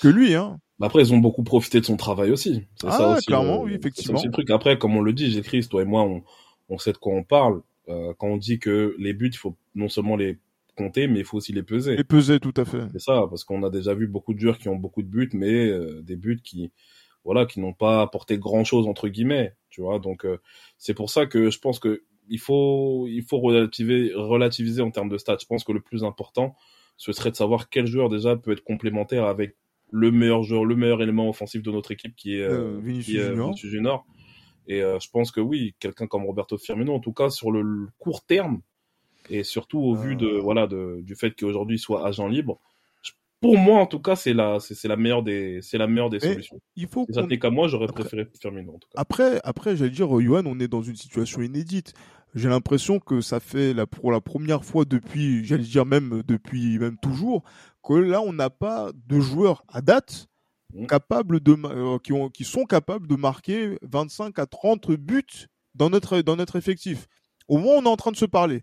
[0.00, 0.58] que lui, hein.
[0.80, 2.62] Bah Après, ils ont beaucoup profité de son travail aussi.
[2.80, 3.26] C'est Ah, ça aussi.
[3.26, 4.18] clairement, le- oui, c'est effectivement.
[4.18, 4.50] aussi le truc.
[4.50, 6.24] Après, comme on le dit, j'écris, toi et moi, on,
[6.68, 7.62] on sait de quoi on parle.
[7.88, 10.38] Euh, quand on dit que les buts, il faut non seulement les
[10.76, 11.98] compter, mais il faut aussi les peser.
[11.98, 12.82] Et pesait tout à fait.
[12.92, 15.30] C'est ça, parce qu'on a déjà vu beaucoup de joueurs qui ont beaucoup de buts,
[15.32, 16.72] mais euh, des buts qui,
[17.24, 19.98] voilà, qui n'ont pas apporté grand chose entre guillemets, tu vois.
[19.98, 20.38] Donc euh,
[20.78, 25.10] c'est pour ça que je pense que il faut, il faut relativiser, relativiser en termes
[25.10, 25.36] de stats.
[25.40, 26.56] Je pense que le plus important,
[26.96, 29.56] ce serait de savoir quel joueur déjà peut être complémentaire avec
[29.90, 33.06] le meilleur joueur, le meilleur élément offensif de notre équipe qui est, Euh, euh, Vinicius
[33.06, 33.46] qui est, euh, Junior.
[33.46, 34.06] Vinicius Junior.
[34.66, 37.88] Et euh, je pense que oui, quelqu'un comme Roberto Firmino, en tout cas sur le,
[37.98, 38.60] court terme,
[39.30, 40.40] et surtout au vu de Euh.
[40.40, 42.60] voilà de, du fait qu'aujourd'hui il soit agent libre,
[43.02, 46.10] je- pour moi en tout cas c'est la c'est la meilleure des c'est la meilleure
[46.10, 46.60] des Mais solutions.
[46.76, 49.00] Il faut Si ça qu'à moi, j'aurais Après- préféré Firmino en tout cas.
[49.00, 51.92] Après, après, j'allais dire, Johan, on est dans une situation inédite.
[52.34, 56.78] J'ai l'impression que ça fait la, pour la première fois depuis, j'allais dire même depuis
[56.78, 57.44] même toujours,
[57.86, 60.28] que là, on n'a pas de joueurs à date
[60.74, 60.86] Mhm.
[60.86, 65.88] capables de, euh, qui, ont, qui sont capables de marquer 25 à 30 buts dans
[65.88, 67.06] notre, dans notre effectif.
[67.48, 68.62] Au moins, on est en train de se parler.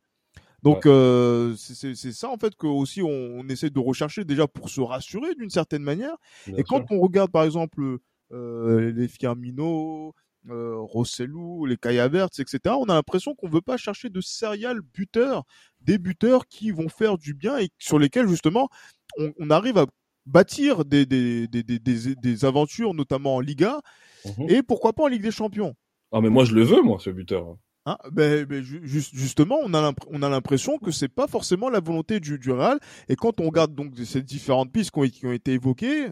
[0.64, 4.70] Donc euh, c'est ça en fait que aussi on, on, essaie de rechercher déjà pour
[4.70, 6.16] se rassurer d'une certaine manière.
[6.46, 7.98] Bien Et quand on regarde par exemple
[8.32, 10.14] euh, les Firmino,
[10.50, 14.82] euh, Rossellou, les Kaya Havertz, etc., on a l'impression qu'on veut pas chercher de serial
[14.82, 15.46] buteurs,
[15.82, 18.70] des buteurs qui vont faire du bien et sur lesquels justement
[19.18, 19.88] on, on arrive à
[20.26, 23.82] bâtir des, des, des, des, des, aventures, notamment en Liga,
[24.26, 24.50] Mhm.
[24.50, 25.74] et pourquoi pas en Ligue des Champions.
[26.12, 27.56] Ah mais moi je le veux moi ce buteur.
[27.88, 31.70] Hein ben, ben, ju- juste- justement, on a on a l'impression que c'est pas forcément
[31.70, 32.80] la volonté du, du Real.
[33.10, 36.10] Et quand on regarde donc ces différentes pistes qui ont, qui ont été évoquées,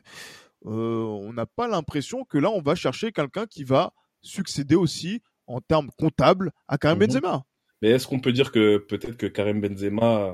[0.65, 3.93] euh, on n'a pas l'impression que là on va chercher quelqu'un qui va
[4.23, 7.05] succéder aussi en termes comptables à Karim Mhm.
[7.07, 7.43] Benzema.
[7.83, 10.33] Mais est-ce qu'on peut dire que peut-être que Karim Benzema,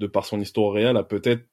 [0.00, 1.46] de par son histoire Real, a peut-être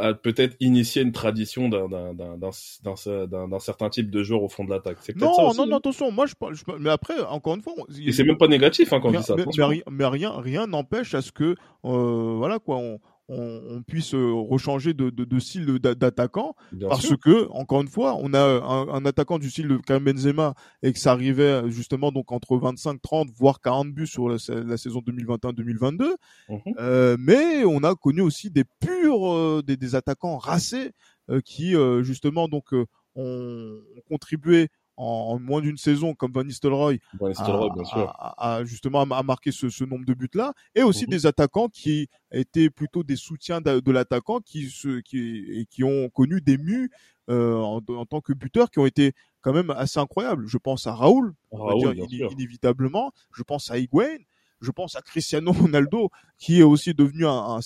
[0.00, 4.70] a peut-être initié une tradition d'un d'un d'un certain type de joueur au fond de
[4.70, 4.98] l'attaque.
[5.00, 5.66] C'est peut-être ça Non, aussi, non, hein.
[5.68, 6.10] non, attention.
[6.12, 6.34] Moi, je,
[6.78, 9.22] mais après, encore une fois, on- Et c'est même pas négatif hein, quand on dit
[9.22, 9.34] ça.
[9.36, 14.14] mais, mais rien, rien n'empêche à ce que, euh, voilà quoi, on, on, on puisse
[14.14, 16.54] euh, rechanger de, de, de style d'attaquant.
[16.88, 17.18] Parce sûr.
[17.18, 20.92] que, encore une fois, on a un, un attaquant du style de Karim Benzema et
[20.92, 24.76] que ça arrivait justement donc entre 25, 30, voire 40 buts sur la, sa- la
[24.76, 26.14] saison 2021-2022.
[26.48, 26.58] Mhm.
[26.78, 30.92] Euh, mais on a connu aussi des purs, euh, des, des attaquants racés
[31.30, 32.84] euh, qui justement donc ont,
[33.16, 35.04] ont contribué en,
[35.34, 38.12] en moins d'une saison, comme Van Nistelrooy, Van Nistelrooy, bien sûr.
[38.18, 41.10] à justement marquer ce, ce nombre de buts là, et aussi Mhm.
[41.10, 45.84] des attaquants qui étaient plutôt des soutiens de, de l'attaquant, qui, se, qui et qui
[45.84, 46.90] ont connu des mus
[47.30, 50.46] euh, en, en tant que buteurs qui ont été quand même assez incroyables.
[50.46, 51.92] Je pense à Raoul, on va dire
[52.30, 53.12] inévitablement.
[53.32, 54.18] Je pense à Higuain.
[54.60, 57.60] Je pense à Cristiano Ronaldo, qui est aussi devenu un, un,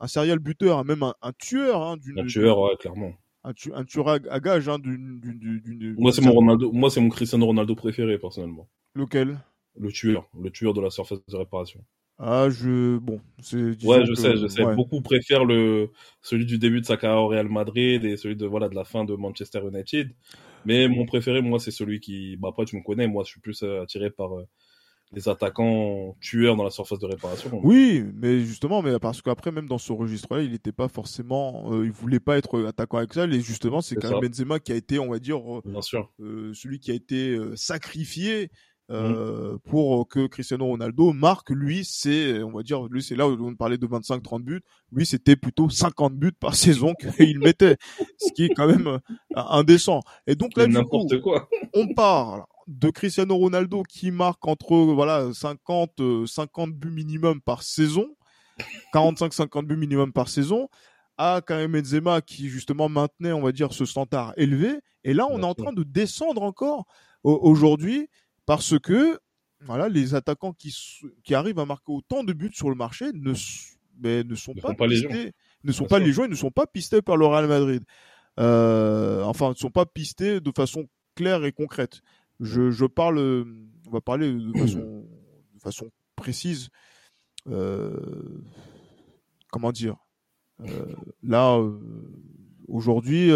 [0.00, 3.12] un serial buteur, hein, même un, un tueur, hein, d'une, Un tueur, ouais, clairement.
[3.46, 5.20] Un, tu- un tueur à, gage hein, d'une,
[5.98, 8.68] Moi, c'est mon Ronaldo, moi, c'est mon Cristiano Ronaldo préféré, personnellement.
[8.94, 9.38] Lequel?
[9.78, 11.84] Le tueur, le tueur de la surface de réparation.
[12.18, 13.56] Ah, je bon, c'est.
[13.84, 14.64] Ouais, je que- sais, je sais.
[14.64, 14.74] ouais.
[14.74, 15.90] Beaucoup préfèrent le,
[16.22, 18.84] celui du début de sa carrière au Real Madrid et celui de, voilà, de la
[18.84, 20.10] fin de Manchester United.
[20.64, 23.40] Mais mon préféré, moi, c'est celui qui, bah, après, tu me connais, moi, je suis
[23.40, 24.30] plus euh, attiré par
[25.16, 27.50] les attaquants tueurs dans la surface de réparation.
[27.64, 31.86] Oui, mais justement, mais parce qu'après, même dans ce registre-là, il n'était pas forcément, euh,
[31.86, 33.24] il voulait pas être attaquant avec ça.
[33.24, 34.30] Et justement, c'est quand même.
[34.30, 36.12] Benzema qui a été, on va dire, euh, Bien sûr.
[36.20, 38.50] euh, celui qui a été euh, sacrifié
[38.90, 41.50] euh, pour que Cristiano Ronaldo marque.
[41.50, 44.60] Lui, c'est, on va dire, lui, c'est là où on parlait de 25-30 buts.
[44.92, 47.78] Lui, c'était plutôt 50 buts par saison qu'il mettait,
[48.18, 48.98] ce qui est quand même euh,
[49.34, 50.02] indécent.
[50.26, 51.48] Et donc là, du coup, quoi.
[51.74, 57.62] on parle de Cristiano Ronaldo qui marque entre voilà 50 euh, 50 buts minimum par
[57.62, 58.06] saison,
[58.92, 60.68] 45 50 buts minimum par saison
[61.18, 65.38] à Karim Benzema qui justement maintenait on va dire ce standard élevé et là on
[65.40, 66.86] est en train de descendre encore
[67.24, 68.08] au- aujourd'hui
[68.46, 69.18] parce que
[69.60, 73.76] voilà les attaquants qui arrivent à marquer autant de buts sur le marché ne s-
[73.98, 74.74] mais ne sont Ne pas
[75.08, 75.32] pistés
[75.64, 77.82] ne sont pas les gens, ils ne sont pas pistés par le Real Madrid.
[78.38, 82.02] Euh, enfin, ne sont pas pistés de façon claire et concrète.
[82.40, 83.18] Je, je parle,
[83.86, 85.06] on va parler de façon,
[85.54, 86.68] de façon précise.
[87.48, 88.42] Euh,
[89.52, 89.96] comment dire
[90.60, 90.86] Euh,
[91.22, 91.78] Là, euh,
[92.68, 93.30] aujourd'hui,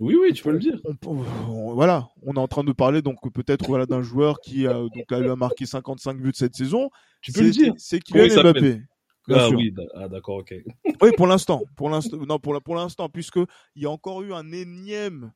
[0.00, 0.80] Oui, oui, tu peux le dire.
[1.06, 4.66] on, on- voilà, on est en train de parler donc peut-être voilà d'un joueur qui
[4.66, 6.90] a donc a, a marqué 55 buts cette saison.
[7.20, 7.74] Tu peux le dire.
[7.78, 8.82] C'est Kylian Mbappé.
[9.30, 10.54] Ah oui, ah, d'accord, ok.
[11.02, 13.38] Oui, pour l'instant, pour l'instant, non, pour l'instant, puisque
[13.74, 15.32] il y a encore eu un énième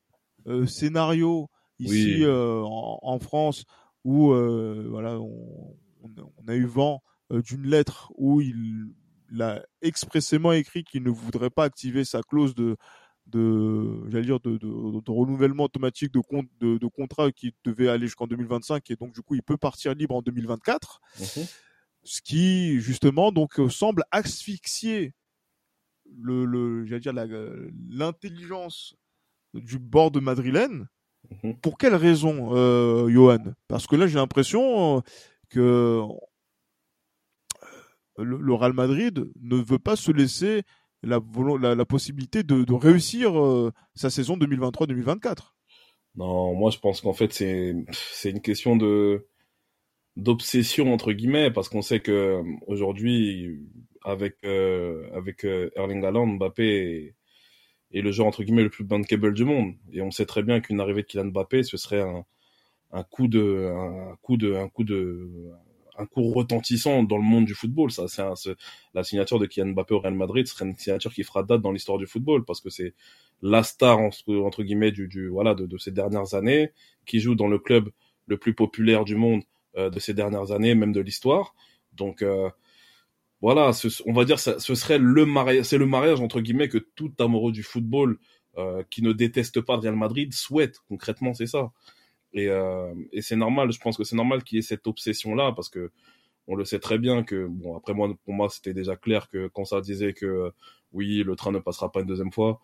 [0.47, 1.47] euh, scénario
[1.79, 2.23] ici Oui.
[2.23, 3.65] euh, en, en France
[4.03, 8.93] où euh, voilà, on, on a- eu vent euh, d'une lettre où il,
[9.31, 12.77] il a expressément écrit qu'il ne voudrait pas activer sa clause de
[13.25, 17.87] de j'allais dire de, de, de renouvellement automatique de compte de, de contrat qui devait
[17.87, 21.47] aller jusqu'en 2025 et donc du coup il peut partir libre en 2024 Mhm.
[22.03, 25.13] ce qui justement donc semble asphyxier
[26.19, 27.13] le, le j'allais dire
[27.89, 28.95] l'intelligence
[29.53, 30.87] du bord de madrilène.
[31.31, 31.57] Mhm.
[31.61, 33.53] Pour quelle raison, euh, Johan?
[33.67, 35.01] Parce que là, j'ai l'impression euh,
[35.49, 35.59] que
[38.19, 40.63] euh, le, le Real Madrid ne veut pas se laisser
[41.01, 45.53] la, volo- la, la possibilité de, de réussir euh, sa saison 2023-2024.
[46.15, 49.25] Non, moi je pense qu'en fait c'est c'est une question de
[50.15, 53.59] d'obsession entre guillemets parce qu'on sait que aujourd'hui
[54.03, 57.15] avec euh, avec Erling Haaland, Mbappé
[57.93, 59.73] est le joueur entre guillemets le plus bankable du monde.
[59.91, 62.25] Et on sait très bien qu'une arrivée de Kylian Mbappé ce serait un
[62.91, 65.29] un coup de un coup de un coup de
[65.97, 67.91] un coup retentissant dans le monde du football.
[67.91, 68.55] Ça c'est-
[68.93, 71.71] la signature de Kylian Mbappé au Real Madrid serait une signature qui fera date dans
[71.71, 72.93] l'histoire du football parce que c'est
[73.41, 76.71] la star entre, entre guillemets du, du voilà de, de ces dernières années
[77.05, 77.89] qui joue dans le club
[78.27, 79.43] le plus populaire du monde
[79.77, 81.53] euh, de ces dernières années même de l'histoire.
[81.93, 82.49] Donc euh,
[83.43, 83.71] voilà,
[84.05, 87.11] on va dire ce, ce serait le mariage, c'est le mariage entre guillemets que tout
[87.19, 88.17] amoureux du football
[88.57, 90.77] euh, qui ne déteste pas Real Madrid souhaite.
[90.87, 91.73] Concrètement, c'est ça.
[92.31, 93.73] Et, euh, et c'est normal.
[93.73, 95.91] Je pense que c'est normal qu'il y ait cette obsession là parce que
[96.47, 99.49] on le sait très bien que bon après moi pour moi c'était déjà clair que
[99.49, 100.51] quand ça disait que
[100.93, 102.61] oui le train ne passera pas une deuxième fois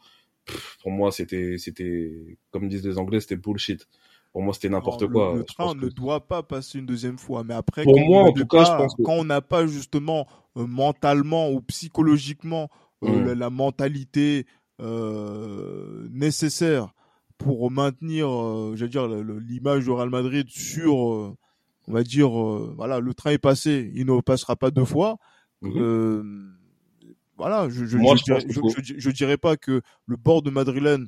[0.82, 3.88] pour moi c'était c'était comme disent les anglais c'était bullshit
[4.34, 7.54] pour moi c'était n'importe quoi le, train ne doit pas passer une deuxième fois mais
[7.54, 11.52] après pour moi en tout cas je pense quand on n'a pas justement euh, mentalement
[11.52, 12.70] ou psychologiquement
[13.04, 14.46] euh, la, mentalité
[14.82, 16.94] euh, nécessaire
[17.38, 18.30] pour maintenir
[18.76, 21.36] j'allais dire l'image du Real Madrid sur
[21.90, 25.18] on va dire, euh, voilà, le train est passé, il ne passera pas deux fois.
[25.62, 25.74] Mhm.
[25.76, 26.24] Euh,
[27.36, 27.98] voilà, je je,
[28.98, 31.08] je, dirais, pas que le bord de Madrilène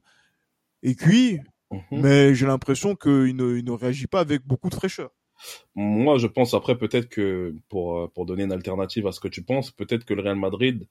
[0.81, 1.39] est cuit,
[1.71, 1.81] mhm.
[1.91, 5.11] mais j'ai l'impression qu'il ne, il ne réagit pas avec beaucoup de fraîcheur.
[5.75, 9.27] Moi, je pense après peut-être que pour euh, pour donner une alternative à ce que
[9.27, 10.87] tu penses, peut-être que le Real Madrid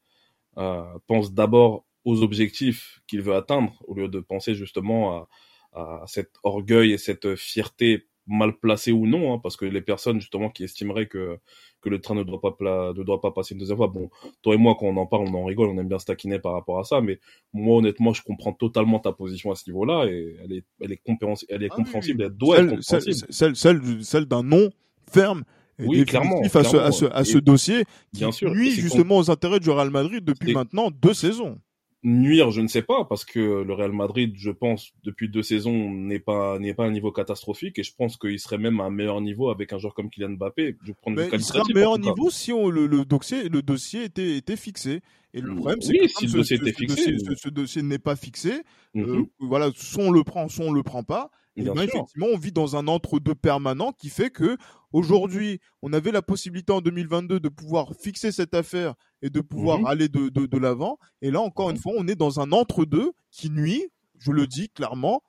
[0.59, 5.29] euh, pense d'abord aux objectifs qu'il veut atteindre au lieu de penser justement
[5.75, 9.83] à, à cet orgueil et cette fierté mal placé ou non, hein, parce que les
[9.83, 11.39] personnes justement qui estimeraient que
[11.83, 12.55] que le train ne doit pas
[12.93, 13.89] ne doit pas passer une deuxième fois.
[13.89, 14.11] Bon,
[14.43, 16.39] toi et moi quand on en parle, on en rigole, on aime bien se taquiner
[16.39, 17.19] par rapport à ça, mais
[17.53, 21.03] moi honnêtement, je comprends totalement ta position à ce niveau-là et elle est elle est
[21.05, 23.27] compréhensible, elle est ah compréhensible, elle doit celle, être compréhensible.
[23.31, 24.71] Celle celle celle, d'un non
[25.11, 25.45] ferme.
[25.79, 29.17] Et oui, clairement, à ce, à ce, à ce dossier qui bien sûr, nuit justement
[29.17, 31.59] aux intérêts du Real Madrid depuis maintenant deux saisons
[32.03, 35.91] nuire, je ne sais pas, parce que le Real Madrid, je pense, depuis deux saisons,
[35.91, 38.91] n'est pas n'est pas un niveau catastrophique, et je pense qu'il serait même à un
[38.91, 40.77] meilleur niveau avec un joueur comme Kylian Mbappé.
[40.83, 44.05] Je prends il serait à un meilleur niveau si on, le, le, dossier le dossier
[44.05, 45.01] était était fixé.
[45.33, 48.63] Et le problème, c'est que si dossier fixé, ce, dossier n'est pas fixé.
[48.97, 49.27] Euh, mhm.
[49.39, 51.31] voilà, soit on le prend, soit on le prend pas.
[51.57, 54.57] Et ben, effectivement, on vit dans un entre-deux permanent qui fait que
[54.93, 59.81] aujourd'hui, on avait la possibilité en 2022 de pouvoir fixer cette affaire et de pouvoir
[59.81, 59.87] mhm.
[59.87, 60.99] aller de, de, de l'avant.
[61.23, 61.83] Et là, encore une mhm.
[61.83, 65.23] fois, on est dans un entre-deux qui nuit, je le dis clairement,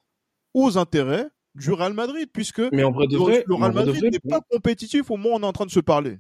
[0.54, 4.20] aux intérêts du Real Madrid, puisque mais en vrai de vrai, le Real Madrid n'est
[4.20, 6.18] pas compétitif au moment où on est en train de se parler.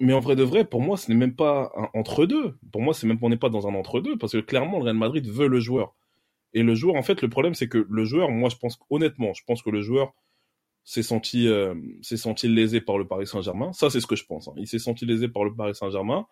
[0.00, 2.58] Mais en vrai de vrai, pour moi, ce n'est même pas un entre-deux.
[2.72, 4.96] Pour moi, c'est même on n'est pas dans un entre-deux, parce que clairement, le Real
[4.96, 5.94] Madrid veut le joueur.
[6.52, 9.32] Et le joueur, en fait, le problème, c'est que le joueur, moi, je pense, honnêtement,
[9.34, 10.12] je pense que le joueur
[10.84, 13.72] s'est senti, euh, s'est senti lésé par le Paris Saint-Germain.
[13.72, 14.48] Ça, c'est ce que je pense.
[14.48, 14.54] Hein.
[14.56, 16.26] Il s'est senti lésé par le Paris Saint-Germain.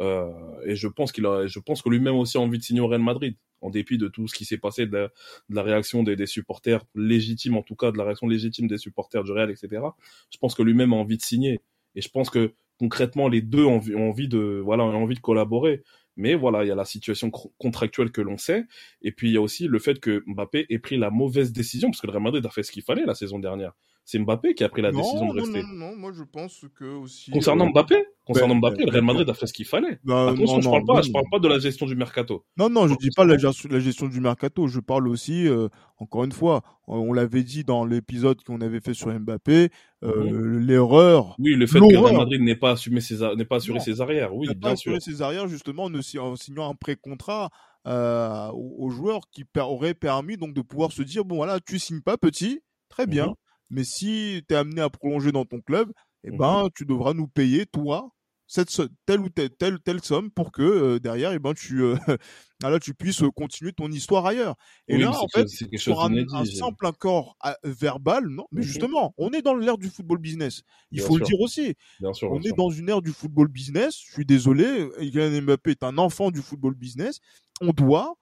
[0.00, 0.30] Euh,
[0.64, 2.86] et je pense qu'il a, je pense que lui-même aussi a envie de signer au
[2.88, 5.10] Real Madrid, en dépit de tout ce qui s'est passé, de
[5.48, 9.24] la, réaction des, des, supporters légitimes, en tout cas, de la réaction légitime des supporters
[9.24, 9.82] du Real, etc.
[10.30, 11.60] Je pense que lui-même a envie de signer.
[11.94, 15.20] Et je pense que concrètement, les deux ont, ont envie de, voilà, ont envie de
[15.20, 15.82] collaborer.
[16.18, 18.64] Mais voilà, il y a la situation contractuelle que l'on sait.
[19.02, 21.90] Et puis, il y a aussi le fait que Mbappé ait pris la mauvaise décision,
[21.90, 23.72] parce que le Real Madrid a fait ce qu'il fallait la saison dernière.
[24.04, 25.62] C'est Mbappé qui a pris la décision de rester.
[25.62, 27.30] Non, non, non, moi je pense que aussi.
[27.32, 27.96] Concernant euh, Mbappé?
[28.26, 30.00] Concernant ben, Mbappé, le Real Madrid a fait ce qu'il fallait.
[30.02, 32.44] Ben, Attention, je parle pas, je parle pas de la gestion du mercato.
[32.56, 34.66] Non, non, je dis pas la, gestion du mercato.
[34.66, 38.94] Je parle aussi, euh, encore une fois, on l'avait dit dans l'épisode qu'on avait fait
[38.94, 39.70] sur Mbappé,
[40.02, 40.58] euh, mhm.
[40.58, 41.36] l'erreur.
[41.38, 44.00] Oui, le fait que le Real Madrid n'ait pas assumé ses, n'est pas assuré ses
[44.00, 44.34] arrières.
[44.34, 44.92] Oui, bien pas sûr.
[44.92, 47.50] assuré ses arrières justement en signant un pré-contrat.
[47.86, 52.00] Euh, aux joueurs qui auraient permis donc de pouvoir se dire bon voilà tu signes
[52.00, 53.34] pas petit très bien mhm.
[53.70, 55.92] Mais si tu es amené à prolonger dans ton club,
[56.24, 58.10] eh mmh ben, tu devras nous payer, toi,
[58.46, 58.70] cette,
[59.06, 61.96] telle ou telle, telle, telle somme pour que euh, derrière, eh ben, tu, euh,
[62.80, 64.54] tu puisses continuer ton histoire ailleurs.
[64.88, 69.30] Et là, en fait, sur un, un simple accord euh, verbal, non, mais justement, on
[69.30, 70.62] est dans l'ère du football business.
[70.92, 71.74] Il faut le dire aussi.
[72.00, 73.98] on est dans une ère du football business.
[74.06, 77.18] Je suis désolé, Kylian Mbappé est un enfant du football business.
[77.60, 78.14] On doit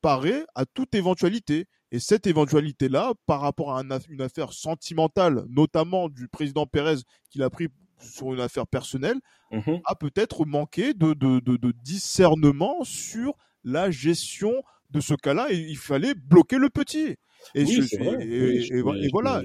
[0.00, 1.66] parer à toute éventualité.
[1.94, 6.96] Et cette éventualité-là, par rapport à une affaire sentimentale, notamment du président Pérez
[7.28, 7.68] qu'il a pris
[8.02, 9.18] sur une affaire personnelle,
[9.50, 13.34] mmh a peut-être manqué de, de, de, discernement sur
[13.64, 15.48] la gestion de ce cas-là.
[15.50, 17.16] Et il fallait bloquer le petit.
[17.54, 19.42] Et, et, voilà.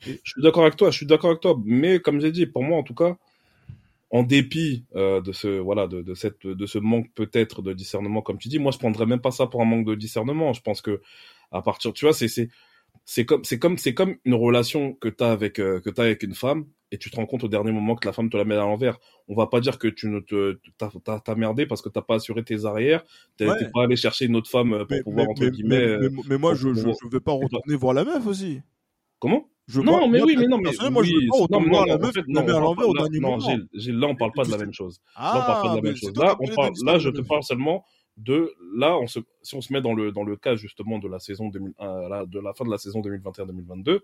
[0.00, 1.56] Je suis d'accord avec toi, je suis d'accord avec toi.
[1.64, 3.16] Mais comme j'ai dit, pour moi en tout cas,
[4.10, 8.22] en dépit euh, de ce voilà de, de, cette de ce manque peut-être de discernement
[8.22, 10.62] comme tu dis moi je prendrais même pas ça pour un manque de discernement je
[10.62, 11.02] pense que
[11.52, 12.48] à partir tu vois c'est c'est
[13.04, 16.00] c'est comme c'est comme c'est comme une relation que tu as avec euh, que tu
[16.00, 18.36] avec une femme et tu te rends compte au dernier moment que la femme te
[18.36, 18.98] la met à l'envers.
[19.28, 22.16] On va pas dire que tu ne te t'as t'as merdé parce que t'as pas
[22.16, 23.04] assuré tes arrières.
[23.36, 26.72] T'es pas allé chercher une autre femme pour pouvoir entre guillemets mais, mais, moi je,
[26.74, 28.60] je, je vais pas retourner voir la meuf aussi.
[29.18, 29.48] Comment?
[29.76, 32.60] Non, mais oui, mais non, mais moi, je veux pas non, la meuf, non, à
[32.60, 33.38] l'envers au dernier moment.
[33.74, 35.00] Gilles, là, on parle pas de la même chose.
[35.16, 36.12] là, on parle pas de la même chose.
[36.16, 37.84] Là, on parle, là, je te parle seulement
[38.16, 41.06] de, là, on se, si on se met dans le, dans le cas, justement, de
[41.06, 44.00] la saison 2000, euh, de la fin de la saison 2021-2022,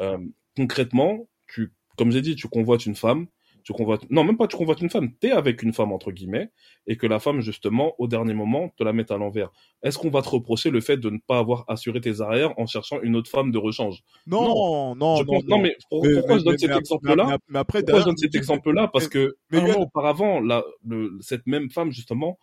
[0.00, 0.18] euh,
[0.56, 3.26] concrètement, tu, comme j'ai dit, tu convoites une femme,
[3.62, 6.50] tu convoites, non, même pas tu convoites une femme, t'es avec une femme, entre guillemets,
[6.86, 9.50] et que la femme, justement, au dernier moment, te la mette à l'envers.
[9.82, 12.66] Est-ce qu'on va te reprocher le fait de ne pas avoir assuré tes arrières en
[12.66, 14.02] cherchant une autre femme de rechange?
[14.26, 15.56] Non, non, Je non, pense- non.
[15.56, 17.38] non, mais pour- Mais- pourquoi mais- je donne mais- cet exemple-là?
[17.66, 18.88] Pourquoi je donne cet exemple-là?
[18.88, 22.38] Parce que un auparavant, la, le, cette même femme, justement,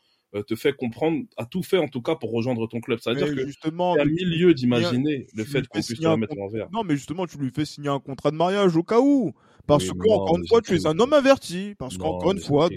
[0.48, 3.00] te fait comprendre, a tout fait en tout cas pour rejoindre ton club.
[3.02, 6.04] C'est-à-dire que justement, il y a mais- mille lieux d'imaginer le fait qu'on puisse te
[6.04, 6.70] la mettre à l'envers.
[6.72, 9.34] Non, mais justement, tu lui fais signer un contrat de mariage au cas où.
[9.68, 11.76] Parce Oui, que, non, encore une fois, tu es un homme averti.
[11.78, 12.68] Parce qu'encore une fois,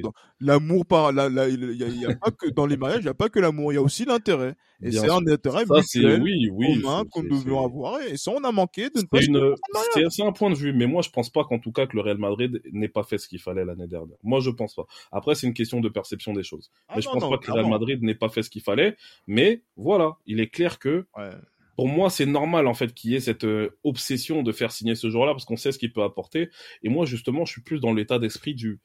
[0.40, 3.00] l'amour par, la, la- il y a, il y a pas que, dans les mariages,
[3.00, 4.54] il n'y a pas que l'amour, il y a aussi l'intérêt.
[4.82, 6.82] Et c'est un intérêt Ça, c'est mutuel, oui, oui.
[6.82, 8.00] commun, qu'on devait avoir.
[8.02, 10.86] Et ça, on a manqué de ne pas C'est une, un point de vue, mais
[10.86, 13.28] moi je pense pas qu'en tout cas que le Real Madrid n'ait pas fait ce
[13.28, 14.16] qu'il fallait l'année dernière.
[14.22, 14.84] Moi je pense pas.
[15.10, 16.70] Après c'est une question de perception des choses.
[16.88, 17.70] Ah mais je pense pas que le Real.
[17.70, 18.96] Madrid n'ait pas fait ce qu'il fallait.
[19.26, 21.30] Mais voilà, il est clair que Ouais.
[21.76, 24.94] pour moi c'est normal en fait qu'il y ait cette euh, obsession de faire signer
[24.94, 26.50] ce joueur-là parce qu'on sait ce qu'il peut apporter.
[26.82, 28.80] Et moi justement je suis plus dans l'état d'esprit du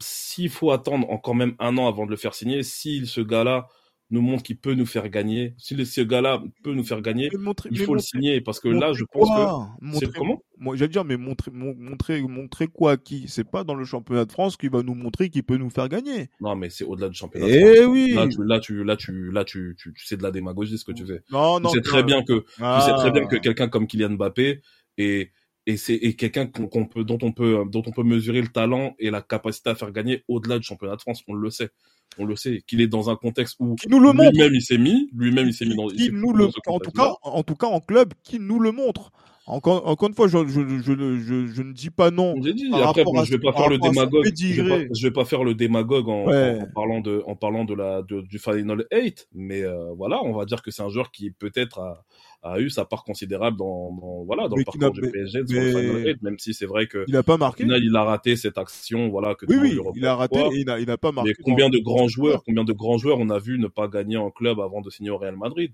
[0.00, 3.68] s'il faut attendre encore même un an avant de le faire signer, si ce gars-là
[4.10, 7.68] nous montre qu'il peut nous faire gagner, si ce gars-là peut nous faire gagner, montrer-
[7.72, 10.90] il faut le signer parce que là je pense que quoi Montrer- comment Moi, j'allais
[10.92, 14.32] dire, mais montrer, mon- montrer, montrer quoi à qui C'est pas dans le championnat de
[14.32, 16.28] France qui va nous montrer qu'il peut nous faire gagner.
[16.40, 17.46] Non, mais c'est au-delà du championnat.
[17.46, 17.74] de France.
[17.78, 20.30] Eh oui Là, tu, là, tu, là, tu, là, tu, tu, tu sais de la
[20.30, 21.20] démagogie ce que tu fais.
[21.30, 21.70] Non, non.
[21.70, 22.46] tu sais très bien que, tu
[22.86, 23.28] sais très bien Ah.
[23.28, 24.62] que quelqu'un comme Kylian Mbappé
[24.98, 25.32] est,
[25.66, 28.94] et c'est, et quelqu'un qu'on peut, dont on peut, dont on peut mesurer le talent
[29.00, 31.22] et la capacité à faire gagner au-delà du championnat de France.
[31.26, 31.70] On le sait.
[32.18, 32.62] On le sait.
[32.66, 35.48] Qu'il est dans un contexte où Qui nous le montre lui-même il s'est mis, lui-même
[35.48, 37.80] il s'est mis dans, qui nous le, dans en tout cas, en tout cas en
[37.80, 39.10] club, qui nous le montre.
[39.48, 42.34] Encore, encore une fois, je, je, je, je, ne dis pas non.
[42.38, 44.26] Dit, après, bon, je vais pas faire le démagogue.
[44.36, 46.58] Je vais pas, je vais pas faire le démagogue en, Ouais.
[46.58, 49.28] en, en parlant de, en parlant de la, de- du Final 8.
[49.34, 52.04] Mais, euh, voilà, on va dire que c'est un joueur qui peut-être a,
[52.42, 55.44] a eu sa part considérable dans, dans voilà, dans Mais le parcours du PSG le
[55.48, 57.62] mais- Final 8, même si c'est vrai que, Il n'a pas au marqué.
[57.62, 60.66] final, il a raté cette action, voilà, que Oui, oui, il a raté et il
[60.66, 61.30] n'a il a pas marqué.
[61.38, 64.16] Mais combien de grands joueurs, combien de grands joueurs on a vu ne pas gagner
[64.16, 65.72] en club avant de signer au Real Madrid?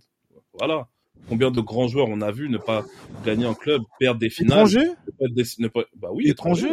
[0.59, 0.89] Voilà.
[1.29, 2.85] Combien de grands joueurs on a vu ne pas
[3.25, 5.25] gagner en club, perdre des finales, Étranger ne pas,
[5.59, 6.69] ne pas- bah oui, Étranger.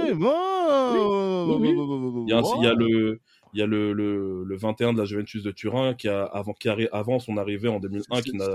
[2.26, 2.40] Il y a,
[2.72, 3.20] a le,
[3.54, 6.54] il y a le, le, le 21 de la Juventus de Turin qui a, avant,
[6.54, 8.46] qui arri- avant son arrivée en 2001, qui n'a,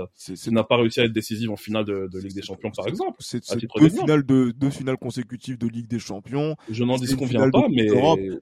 [0.51, 3.17] n'a pas réussi à être décisive en finale de, de Ligue des Champions, par exemple.
[3.19, 3.43] C'est
[3.79, 6.55] deux finales, de, deux finales consécutives de Ligue des Champions.
[6.69, 7.87] Je n'en C'est dis une qu'on finale vient pas, mais.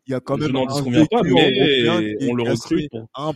[0.07, 1.41] Il y a quand je même n'en un dis qu'on vient pas, vécu mais
[1.85, 2.89] européen qui est on le recrute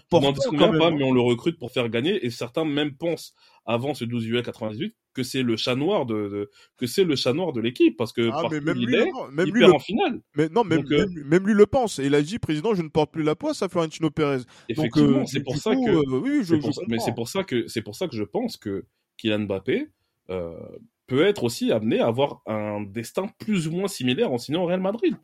[0.10, 0.34] pour, je n'en
[0.80, 3.34] pas, mais on le recrute pour faire gagner, et certains même pensent,
[3.68, 7.16] avant ce 12 juillet 98, que c'est le chat noir de, de- que c'est le
[7.16, 9.54] chat noir de l'équipe, parce que Ah, partout mais même il lui, est, même il
[9.54, 10.22] lui perd le- en finale.
[10.36, 12.00] mais non, même, Donc, euh, même, lui le pense.
[12.00, 14.40] Et il a dit, président, je ne porte plus la poisse à Florentino Pérez.
[14.70, 17.14] Effectivement, euh, c'est du- pour ça coup, que, euh, oui, je, pour ça- mais c'est
[17.14, 18.86] pour ça que c'est pour ça que je pense que
[19.18, 19.88] Kylian Mbappé
[20.30, 20.58] euh,
[21.08, 24.66] peut être aussi amené à avoir un destin plus ou moins similaire en signant au
[24.68, 25.16] Real Madrid.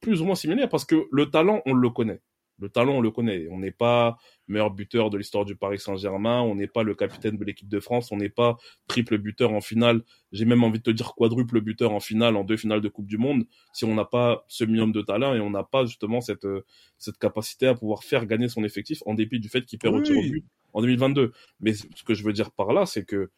[0.00, 2.20] Plus ou moins similaire parce que le talent, on le connaît.
[2.60, 3.48] Le talent, on le connaît.
[3.50, 7.36] On n'est pas meilleur buteur de l'histoire du Paris Saint-Germain, on n'est pas le capitaine
[7.36, 10.02] de l'équipe de France, on n'est pas triple buteur en finale.
[10.32, 13.06] J'ai même envie de te dire quadruple buteur en finale, en deux finales de Coupe
[13.06, 16.20] du Monde, si on n'a pas ce minimum de talent et on n'a pas justement
[16.20, 16.64] cette, euh,
[16.98, 20.00] cette capacité à pouvoir faire gagner son effectif en dépit du fait qu'il perd au
[20.02, 20.30] tir au Oui.
[20.30, 21.32] but en 2022.
[21.60, 23.30] Mais ce que je veux dire par là, c'est que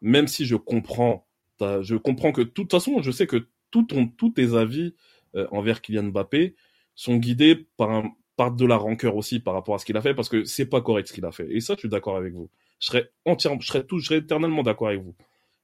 [0.00, 1.26] même si je comprends,
[1.60, 4.94] je comprends que de toute façon, je sais que tout ton, tous tes avis
[5.36, 6.56] euh, envers Kylian Mbappé
[6.94, 8.12] sont guidés par, un,
[8.50, 10.80] de la rancœur aussi par rapport à ce qu'il a fait, parce que c'est pas
[10.80, 11.46] correct ce qu'il a fait.
[11.50, 12.50] Et ça, je suis d'accord avec vous.
[12.80, 15.14] Je serais entièrement, je serais tout, je serais éternellement d'accord avec vous.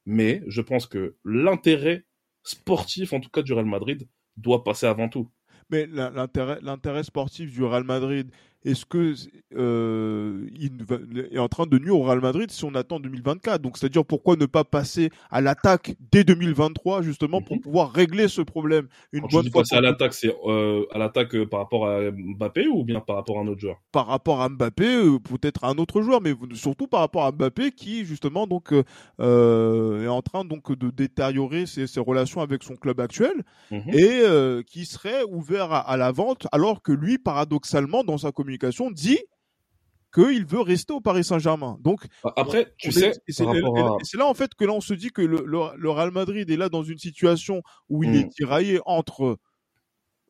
[0.05, 2.05] Mais je pense que l'intérêt
[2.43, 5.29] sportif, en tout cas du Real Madrid, doit passer avant tout.
[5.69, 8.31] Mais l'intérêt sportif du Real Madrid,
[8.65, 9.13] est-ce que
[9.55, 10.85] euh, il
[11.31, 14.35] est en train de nuire au Real Madrid si on attend 2024 Donc, c'est-à-dire pourquoi
[14.35, 17.61] ne pas passer à l'attaque dès 2023 justement pour Mhm.
[17.61, 18.87] pouvoir régler ce problème?
[19.13, 22.11] Une Quand bonne fois passer à l'attaque, c'est euh, à l'attaque euh, par rapport à
[22.11, 23.77] Mbappé ou bien par rapport à un autre joueur?
[23.91, 24.85] Par rapport à Mbappé,
[25.23, 28.71] peut-être à un autre joueur, mais surtout par rapport à Mbappé qui justement donc
[29.19, 33.33] est en train donc de détériorer ses, ses relations avec son club actuel
[33.71, 33.93] Mhm.
[33.93, 38.91] et qui serait ouvert à, à la vente, alors que lui, paradoxalement, dans sa communication,
[38.91, 39.19] dit
[40.13, 41.77] qu'il veut rester au Paris Saint-Germain.
[41.81, 43.53] Donc, Après, tu sais, c'est à...
[43.53, 46.57] là en fait que là on se dit que le, le- le Real Madrid est
[46.57, 49.37] là dans une situation où il est tiraillé entre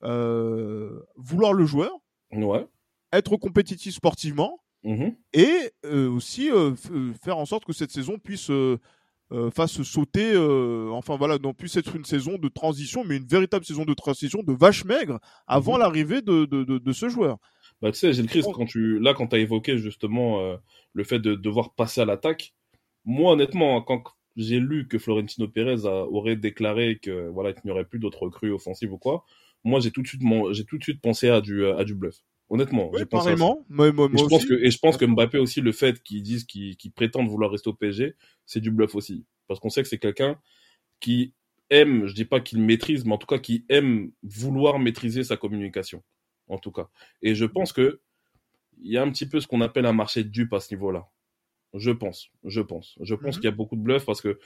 [0.03, 1.91] euh, vouloir le joueur,
[2.32, 2.65] Ouais.
[3.13, 5.15] être compétitif sportivement Mhm.
[5.34, 6.74] et euh, aussi euh,
[7.22, 8.51] faire en sorte que cette saison puisse
[9.53, 10.36] fasse sauter,
[10.91, 14.41] enfin voilà, non puisse être une saison de transition, mais une véritable saison de transition
[14.41, 15.80] de vache maigre avant Mhm.
[15.80, 17.38] l'arrivée de, de, de, de ce joueur.
[17.82, 18.53] Bah, tu sais, Gilles Christ, Bon.
[18.53, 20.57] quand tu, là, quand tu as évoqué justement euh,
[20.93, 22.53] le fait de devoir passer à l'attaque,
[23.05, 24.03] moi, honnêtement, hein, quand
[24.36, 28.23] j'ai lu que Florentino Pérez a- aurait déclaré que voilà qu'il n'y aurait plus d'autres
[28.23, 29.25] recrues offensives ou quoi,
[29.65, 30.21] moi j'ai tout de suite
[30.51, 32.17] j'ai tout de suite pensé à du à du bluff.
[32.49, 33.49] Honnêtement, Oui, j'ai pensé à ça.
[33.49, 33.65] pareillement.
[33.69, 36.23] Moi, moi, Et je pense que et je pense que Mbappé aussi le fait qu'ils
[36.23, 38.15] disent qu'ils qu'ils prétendent vouloir rester au PSG,
[38.45, 40.39] c'est du bluff aussi parce qu'on sait que c'est quelqu'un
[40.99, 41.34] qui
[41.69, 45.38] aime, je dis pas qu'il maîtrise, mais en tout cas qui aime vouloir maîtriser sa
[45.38, 46.03] communication
[46.50, 46.89] en tout cas.
[47.22, 48.02] Et je pense que
[48.82, 50.74] il y a un petit peu ce qu'on appelle un marché de dupes à ce
[50.74, 51.08] niveau-là.
[51.74, 53.41] Je pense, je pense, je pense Mhm.
[53.41, 54.39] qu'il y a beaucoup de bluff parce que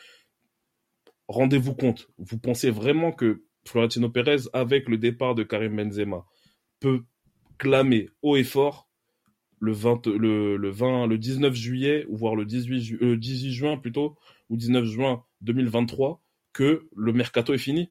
[1.28, 6.26] rendez-vous compte, vous pensez vraiment que Florentino Pérez, avec le départ de Karim Benzema,
[6.80, 7.04] peut
[7.58, 8.90] clamer haut et fort
[9.60, 13.54] le 20, le, le 20, le 19 juillet, ou voire le 18, ju- euh, 18
[13.54, 14.18] juin plutôt,
[14.50, 17.90] ou 19 juin 2023, que le mercato est fini?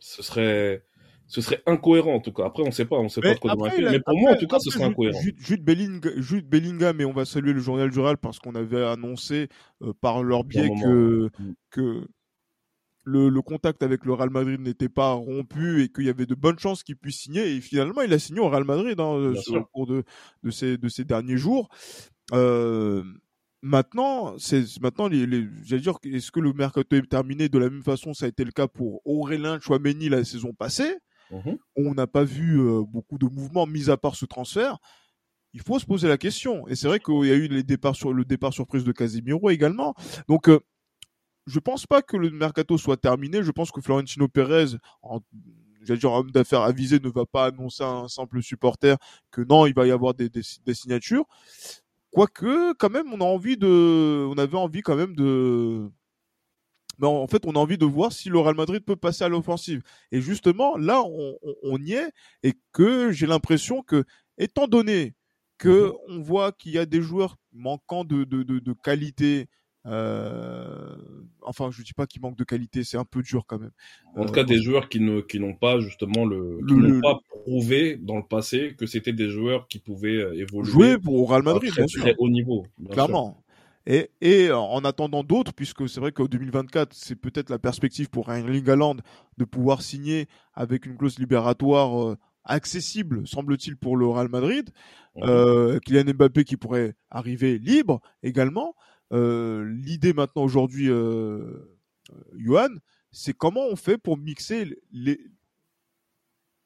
[0.00, 0.84] Ce serait,
[1.28, 2.46] ce serait incohérent en tout cas.
[2.46, 3.80] Après, on sait pas, on sait pas Mais de quoi après, fait.
[3.82, 5.20] il a- Mais pour après- moi, en tout cas, ce serait incohérent.
[5.20, 8.54] Jude, Jude Bellingham, Jude Bellingham, et on va saluer le journal du Real parce qu'on
[8.56, 9.48] avait annoncé
[9.82, 11.54] euh, par leur biais que, Mm.
[11.70, 12.06] que
[13.04, 16.34] le, le contact avec le Real Madrid n'était pas rompu et qu'il y avait de
[16.34, 17.54] bonnes chances qu'il puisse signer.
[17.56, 19.54] Et finalement, il a signé au Real Madrid hein, sûr.
[19.56, 20.04] le cours de,
[20.42, 21.68] de, ces, de ces derniers jours.
[22.34, 23.02] Euh,
[23.62, 27.48] maintenant, c'est maintenant les, les j'allais dire, est-ce que le mercato est terminé?
[27.48, 30.96] De la même façon Ça a été le cas pour Aurélien Chouameni la saison passée
[31.30, 31.58] Mhm.
[31.76, 34.78] on n'a pas vu euh, beaucoup de mouvements, mis à part ce transfert.
[35.54, 36.66] Il faut se poser la question.
[36.68, 39.50] Et c'est vrai qu'il y a eu les départs sur, le départ surprise de Casemiro
[39.50, 39.94] également.
[40.28, 40.60] Donc, euh,
[41.46, 43.42] je pense pas que le mercato soit terminé.
[43.42, 44.76] Je pense que Florentino Pérez,
[45.82, 48.96] j'allais dire homme d'affaires avisé, ne va pas annoncer à un simple supporter
[49.30, 51.24] que non, il va y avoir des, des, des signatures.
[52.10, 55.90] Quoique, quand même, on a envie de, on avait envie quand même de,
[56.98, 59.28] mais en fait, on a envie de voir si le Real Madrid peut passer à
[59.28, 59.82] l'offensive.
[60.12, 62.10] Et justement, là, on, on- on y est,
[62.42, 64.04] et que j'ai l'impression que,
[64.38, 65.14] étant donné
[65.58, 69.46] que on voit qu'il y a des joueurs manquant de, de, de, de qualité,
[69.86, 70.96] euh,
[71.42, 73.70] enfin, je dis pas qu'ils manquent de qualité, c'est un peu dur quand même.
[74.16, 76.88] En tout Euh, cas, des joueurs qui ne qui n'ont pas justement le, qui Le-
[76.88, 80.98] le- pas prouvé dans le passé que c'était des joueurs qui pouvaient euh, évoluer jouer
[80.98, 82.02] pour au Real à Madrid, très, bien sûr.
[82.02, 82.66] très haut niveau.
[83.06, 83.34] sûr.
[83.90, 88.30] Et, et en attendant d'autres, puisque c'est vrai qu'au 2024, c'est peut-être la perspective pour
[88.30, 88.96] Erling Haaland
[89.38, 94.68] de pouvoir signer avec une clause libératoire euh, accessible, semble-t-il, pour le Real Madrid.
[95.16, 95.22] Mhm.
[95.24, 98.74] Euh, Kylian Mbappé qui pourrait arriver libre également.
[99.14, 101.78] Euh, L'idée maintenant aujourd'hui, euh,
[102.10, 102.68] euh, Johan,
[103.10, 105.18] c'est comment on fait pour mixer les,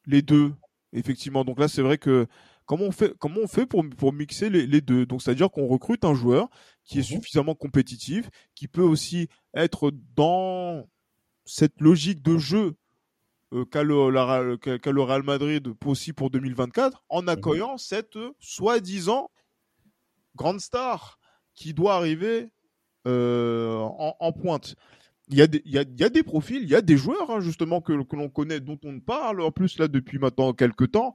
[0.07, 0.53] les deux,
[0.93, 1.45] effectivement.
[1.45, 2.27] Donc là, c'est vrai que
[2.67, 5.07] comment on fait, comment on fait pour, pour mixer les, les deux?
[5.07, 6.49] Donc, c'est-à-dire qu'on recrute un joueur
[6.85, 7.19] qui est Mhm.
[7.21, 10.89] suffisamment compétitif, qui peut aussi être dans
[11.45, 12.75] cette logique de jeu
[13.53, 19.31] euh, qu'a le, la- Real Madrid aussi pour 2024, en accueillant cette soi-disant
[20.37, 21.19] grande star
[21.55, 22.49] qui doit arriver
[23.07, 24.75] euh, en, en pointe.
[25.29, 26.83] Il y, a des, il, y a, il y a des profils, il y a
[26.83, 30.19] des joueurs hein, justement que, que l'on connaît, dont on parle en plus là depuis
[30.19, 31.15] maintenant quelques temps.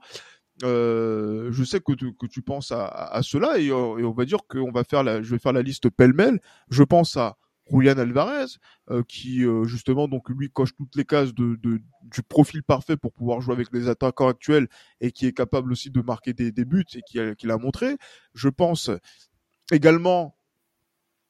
[0.64, 4.12] Euh, je sais que tu, que tu penses à, à cela et, euh, et on
[4.12, 6.40] va dire qu'on va faire la, je vais faire la liste pêle-mêle.
[6.70, 7.36] Je pense à
[7.70, 8.46] Julian Alvarez
[8.90, 12.96] euh, qui euh, justement donc lui coche toutes les cases de, de, du profil parfait
[12.96, 14.68] pour pouvoir jouer avec les attaquants actuels
[15.00, 17.96] et qui est capable aussi de marquer des, des buts et qui, qui l'a montré.
[18.34, 18.90] Je pense
[19.70, 20.37] également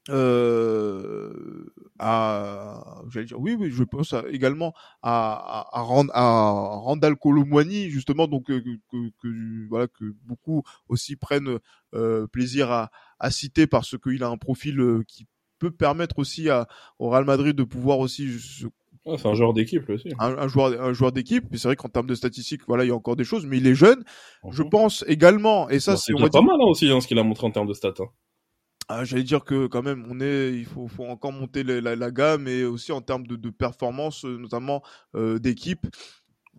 [0.08, 1.66] euh,
[1.98, 7.16] à, j'allais dire, oui, oui, je pense à- également à, à, à, Rand- à Randall
[7.16, 11.58] Colomwani, justement, donc euh, que, que, que- voilà que beaucoup aussi prennent
[11.94, 15.26] euh, plaisir à, à citer parce qu'il a un profil euh, qui
[15.58, 18.28] peut permettre aussi à, au Real Madrid de pouvoir aussi
[19.04, 20.10] Ouais, c'est un joueur d'équipe aussi.
[20.18, 21.44] un, un joueur, un joueur d'équipe.
[21.50, 23.56] Mais c'est vrai qu'en termes de statistiques, voilà, il y a encore des choses, mais
[23.58, 24.04] il est jeune.
[24.50, 27.08] Je pense également, et ça, c'est on va pas dire, mal hein, aussi hein, ce
[27.08, 27.94] qu'il a montré en termes de stats.
[28.00, 28.06] hein.
[28.88, 31.96] Ah, j'allais dire que quand même, on est, il faut, faut encore monter la, la,
[31.96, 34.82] la gamme et aussi en termes de, de performance, euh, notamment
[35.14, 35.86] euh, d'équipe.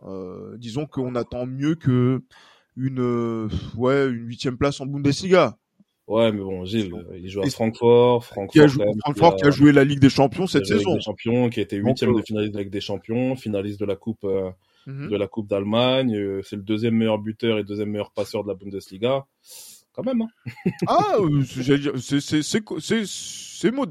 [0.04, 2.22] Euh, disons qu'on attend mieux que
[2.78, 5.58] une, euh, ouais, une huitième place en Bundesliga.
[6.08, 9.46] Ouais, mais bon, Gilles, il joue à Francfort, Francfort, Qui a, joué, même, Francfort qui
[9.46, 10.96] a joué la Ligue des Champions cette saison.
[10.96, 13.86] des champions, qui a été huitième de finaliste de la Ligue des Champions, finaliste de
[13.86, 14.50] la Coupe euh,
[14.88, 15.10] Mhm.
[15.10, 16.42] de la Coupe d'Allemagne.
[16.44, 19.26] c'est le deuxième meilleur buteur et deuxième meilleur passeur de la Bundesliga.
[20.04, 20.28] Quand même, hein.
[20.88, 21.16] Ah,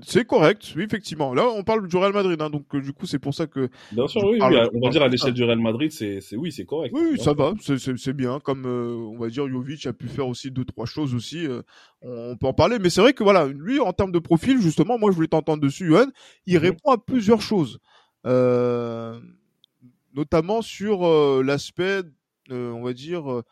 [0.03, 1.35] c'est- correct, oui effectivement.
[1.35, 3.69] Là, on parle du Real Madrid, hein, donc euh, du coup c'est pour ça que
[3.93, 6.21] Bien sûr, oui, parle- oui, je on va dire à l'échelle du Real Madrid, c'est,
[6.23, 6.95] c'est oui, c'est correct.
[6.97, 8.41] oui, Bien ça va, c'est- bien.
[8.41, 11.47] Comme euh, on va dire, Jovic a pu faire aussi deux trois choses aussi.
[11.47, 11.63] euh,
[12.01, 14.61] on, on peut en parler, mais c'est vrai que voilà, lui en termes de profil,
[14.61, 16.07] justement, moi je voulais t'entendre dessus, Johan.
[16.47, 16.61] Il Mhm.
[16.63, 17.79] répond à plusieurs choses,
[18.27, 19.21] euh,
[20.15, 22.01] notamment sur euh, l'aspect,
[22.51, 23.43] euh, on va dire, euh,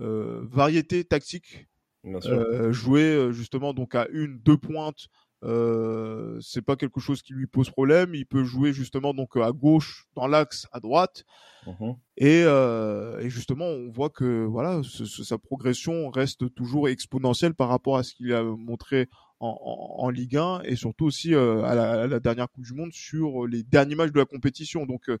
[0.00, 1.66] euh, variété tactique.
[2.04, 5.08] Euh, jouer euh, justement donc à une, deux pointes
[5.44, 8.14] Euh, c'est pas quelque chose qui lui pose problème.
[8.14, 11.24] Il peut jouer justement donc à gauche, dans l'axe, à droite.
[11.66, 11.96] Mhm.
[12.16, 17.54] Et, euh, et, justement, on voit que voilà, ce, ce, sa progression reste toujours exponentielle
[17.54, 19.08] par rapport à ce qu'il a montré
[19.40, 22.64] en, en, en, Ligue 1 et surtout aussi euh, à, la, à, la, dernière Coupe
[22.64, 24.86] du Monde sur les derniers matchs de la compétition.
[24.86, 25.18] Donc, euh,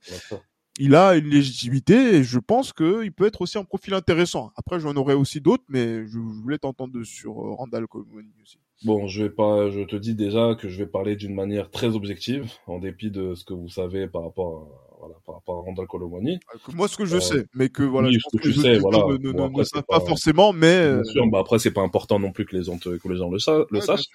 [0.78, 4.50] il a une légitimité et je pense qu'il peut être aussi un profil intéressant.
[4.56, 8.58] Après, j'en aurais aussi d'autres, mais je, je voulais t'entendre sur euh, Randall Colomoni aussi.
[8.84, 11.94] Bon, je vais pas, je te dis déjà que je vais parler d'une manière très
[11.94, 15.62] objective, en dépit de ce que vous savez par rapport à, voilà, par rapport à
[15.62, 16.40] Randall Colomoni.
[16.74, 18.78] Moi, ce que je euh, sais, mais que voilà, oui, je pense que, tu sais,
[18.78, 18.98] voilà.
[18.98, 21.82] ne, bon, ne, ne savent pas, pas forcément, mais bien sûr, bah après, c'est pas
[21.82, 24.10] important non plus que les gens, que les gens le, sa le ouais, sachent.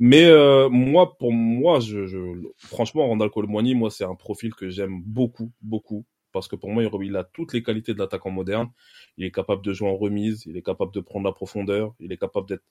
[0.00, 2.18] Mais euh, moi, pour moi, je, je,
[2.56, 6.82] franchement, Randall Colomoni, moi, c'est un profil que j'aime beaucoup, beaucoup parce que pour moi,
[6.82, 8.70] il a toutes les qualités de l'attaquant moderne.
[9.16, 12.12] Il est capable de jouer en remise, il est capable de prendre la profondeur, il
[12.12, 12.64] est capable d'être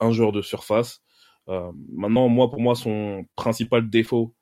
[0.00, 1.02] un joueur de surface.
[1.48, 4.34] Euh, maintenant, moi, pour moi, son principal défaut,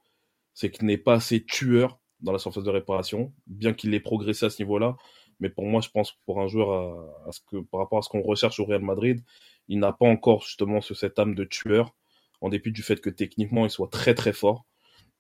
[0.55, 4.47] c'est qu'il n'est pas assez tueur dans la surface de réparation, bien qu'il ait progressé
[4.47, 4.97] à ce niveau-là.
[5.41, 8.03] Mais pour moi, je pense pour un joueur, à, à ce que, par rapport à
[8.03, 9.23] ce qu'on recherche au Real Madrid,
[9.69, 11.95] il n'a pas encore justement cette âme de tueur,
[12.45, 14.67] en dépit du fait que techniquement, il soit très très fort.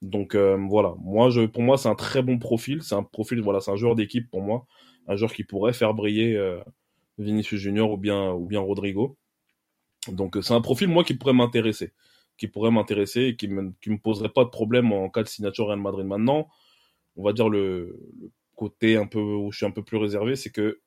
[0.02, 3.60] Donc euh, voilà, moi pour moi c'est un très bon profil, c'est un profil voilà,
[3.60, 4.66] c'est un joueur d'équipe pour moi,
[5.08, 6.60] un joueur qui pourrait faire briller euh,
[7.16, 9.16] Vinicius Junior ou bien Rodrigo.
[10.08, 11.94] Donc c'est un profil moi qui pourrait m'intéresser,
[12.36, 15.68] qui pourrait m'intéresser et qui me me poserait pas de problème en cas de signature
[15.68, 16.06] Real Madrid.
[16.06, 16.48] Maintenant,
[17.16, 20.36] on va dire le, le côté un peu où je suis un peu plus réservé,
[20.36, 20.80] c'est que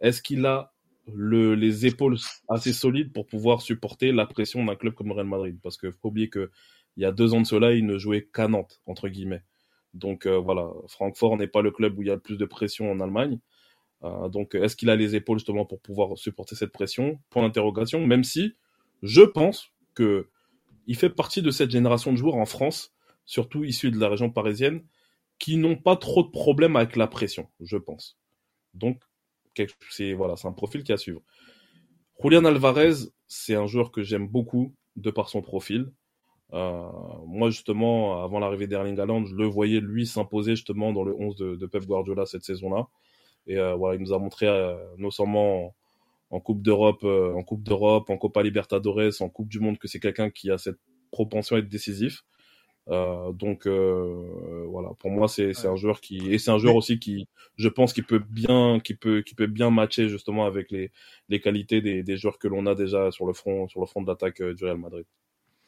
[0.00, 0.74] est-ce qu'il a
[1.12, 2.16] le, les épaules
[2.48, 6.08] assez solides pour pouvoir supporter la pression d'un club comme Real Madrid Parce qu'il faut
[6.08, 6.50] oublier que
[6.96, 9.42] il y a deux ans de cela, il ne jouait qu'à Nantes, entre guillemets.
[9.94, 12.44] Donc euh, voilà, Francfort n'est pas le club où il y a le plus de
[12.44, 13.38] pression en Allemagne.
[14.02, 17.20] Euh, donc est-ce qu'il a les épaules justement pour pouvoir supporter cette pression?
[17.30, 18.54] Point d'interrogation, même si
[19.02, 20.28] je pense que
[20.86, 22.92] il fait partie de cette génération de joueurs en France,
[23.24, 24.82] surtout issus de la région parisienne,
[25.38, 28.18] qui n'ont pas trop de problèmes avec la pression, je pense.
[28.74, 29.00] Donc
[29.90, 31.20] c'est voilà, c'est un profil qui à suivre.
[32.22, 35.90] Julian Alvarez, c'est un joueur que j'aime beaucoup de par son profil.
[36.52, 36.82] Euh,
[37.26, 41.36] moi, justement, avant l'arrivée d'Erling Haaland, je le voyais lui s'imposer justement dans le 11
[41.36, 42.88] de, de Pep Guardiola cette saison-là.
[43.46, 45.74] Et euh, voilà, il nous a montré, euh, non seulement en,
[46.30, 49.88] en Coupe d'Europe, euh, en Coupe d'Europe, en Copa Libertadores, en Coupe du Monde, que
[49.88, 50.78] c'est quelqu'un qui a cette
[51.10, 52.22] propension à être décisif.
[52.90, 56.98] Euh, donc voilà, pour moi c'est c'est un joueur qui et c'est un joueur aussi
[56.98, 60.90] qui, je pense, qui peut bien, qui peut qui peut bien matcher justement avec les
[61.28, 64.02] les qualités des, des joueurs que l'on a déjà sur le front sur le front
[64.02, 65.06] de l'attaque du Real Madrid.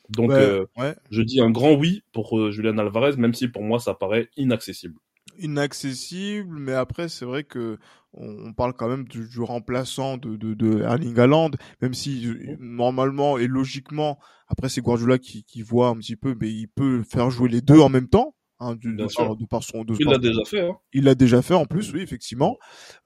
[0.09, 0.95] Donc, Ouais, euh, ouais.
[1.11, 4.29] je dis un grand oui pour euh, Julian Alvarez, même si pour moi ça paraît
[4.37, 4.99] inaccessible.
[5.39, 7.79] Inaccessible, mais après c'est vrai que
[8.15, 12.27] on, on parle quand même du, du remplaçant de, de, de Erling Haaland, même si
[12.29, 14.19] euh, normalement et logiquement,
[14.49, 17.61] après c'est Guardiola qui, qui voit un petit peu, mais il peut faire jouer les
[17.61, 18.35] deux en même temps.
[18.65, 20.61] Hein, du, de, par, de par son, de Il l'a déjà fait.
[20.69, 20.77] Hein.
[20.93, 22.59] il l'a déjà fait en plus, oui, effectivement.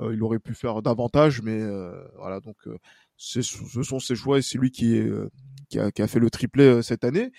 [0.03, 2.77] Euh, il aurait pu faire davantage, mais euh, voilà, donc euh,
[3.17, 5.31] c'est- ce sont ses choix et c'est lui qui, est, euh,
[5.71, 7.33] qui, a, qui a fait le triplé euh, cette année.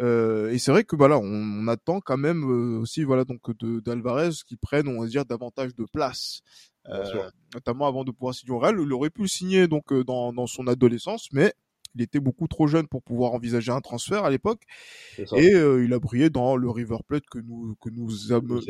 [0.00, 3.40] Euh, et c'est vrai que voilà, on, on attend quand même euh, aussi voilà donc
[3.58, 6.40] de d'Alvarez qui prenne, on va dire, davantage de place,
[6.88, 8.76] Euh, notamment avant de pouvoir signer au Real.
[8.80, 11.54] Il aurait pu le signer donc euh, dans, dans son adolescence, mais
[11.94, 14.62] il était beaucoup trop jeune pour pouvoir envisager un transfert à l'époque.
[15.36, 18.08] Et euh, il a brillé dans le River Plate que nous que nous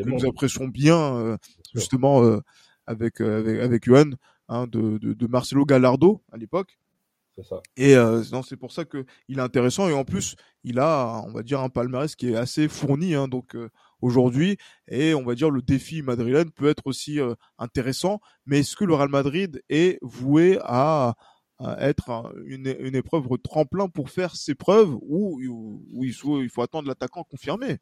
[0.03, 1.37] que nous apprécions bien euh,
[1.75, 2.41] justement euh,
[2.87, 4.11] avec euh, avec avec Johan
[4.49, 6.79] hein, de, de de Marcelo Gallardo à l'époque.
[7.77, 11.33] Et euh, c'est pour ça que il est intéressant et en plus il a on
[11.33, 13.69] va dire un palmarès qui est assez fourni hein, donc euh,
[14.01, 14.57] aujourd'hui.
[14.89, 18.21] Et on va dire le défi madrilène peut être aussi euh, intéressant.
[18.47, 21.15] Mais est-ce que le Real Madrid est voué à
[21.81, 26.43] être un- une, une épreuve tremplin pour faire ses preuves ou, ou, ou il, faut,
[26.43, 27.79] il faut attendre l'attaquant confirmé?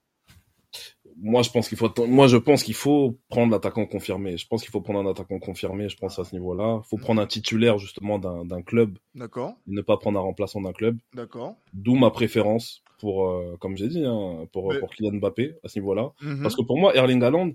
[1.16, 4.36] Moi, je pense qu'il faut, moi, je pense qu'il faut prendre l'attaquant confirmé.
[4.38, 5.88] Je pense qu'il faut prendre un attaquant confirmé.
[5.88, 6.80] Je pense à ce niveau-là.
[6.84, 10.60] Il faut prendre un titulaire justement d'un club, D'accord, et ne pas prendre un remplaçant
[10.62, 10.96] d'un club.
[11.14, 11.56] d'accord.
[11.74, 15.68] D'où ma préférence pour, euh, comme j'ai dit, hein, pour Mais- pour Kylian Mbappé à
[15.68, 16.12] ce niveau-là.
[16.22, 16.42] Mhm.
[16.42, 17.52] Parce que pour moi, Erling Haaland,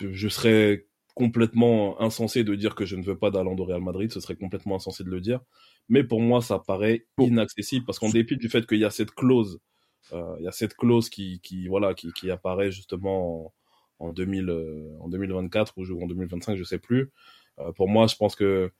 [0.00, 4.10] je serais complètement insensé de dire que je ne veux pas d'Haaland au Real Madrid.
[4.12, 5.40] Ce serait complètement insensé de le dire.
[5.88, 9.10] Mais pour moi, ça paraît inaccessible parce qu'en dépit du fait qu'il y a cette
[9.12, 9.60] clause, euh,
[10.12, 13.52] il y a cette clause qui, qui voilà, qui, qui apparaît justement en,
[14.00, 17.12] en 2000, euh, en 2024 ou en 2025, je sais plus.
[17.58, 18.72] Euh, pour moi, je pense que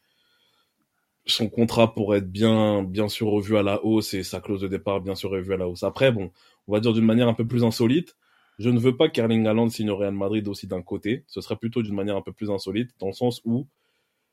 [1.27, 4.69] son contrat pourrait être bien, bien sûr revu à la hausse et sa clause de
[4.69, 5.83] départ bien sûr revue à la hausse.
[5.83, 6.33] Après, bon,
[6.67, 8.17] on va dire d'une manière un peu plus insolite.
[8.59, 11.25] Je ne veux pas qu'Erling Haaland signe au Real Madrid aussi d'un côté.
[11.29, 13.69] Ce serait plutôt d'une manière un peu plus insolite, dans le sens où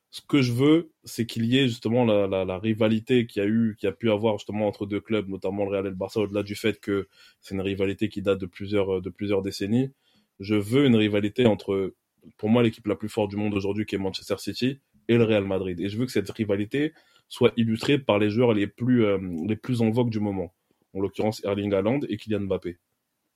[0.10, 3.46] ce que je veux, c'est qu'il y ait justement la, la, la rivalité qu'il y
[3.46, 5.96] a eu, qui a pu avoir justement entre deux clubs, notamment le Real et le
[5.96, 7.08] Barça, au-delà du fait que
[7.42, 9.92] c'est une rivalité qui date de plusieurs, de plusieurs décennies.
[10.40, 11.94] Je veux une rivalité entre,
[12.38, 15.24] pour moi, l'équipe la plus forte du monde aujourd'hui, qui est Manchester City, et le
[15.24, 15.80] Real Madrid.
[15.80, 16.94] Et je veux que cette rivalité
[17.30, 20.54] soit illustrée par les joueurs les plus, euh, les plus en vogue du moment.
[20.94, 22.78] En l'occurrence, Erling Haaland et Kylian Mbappé.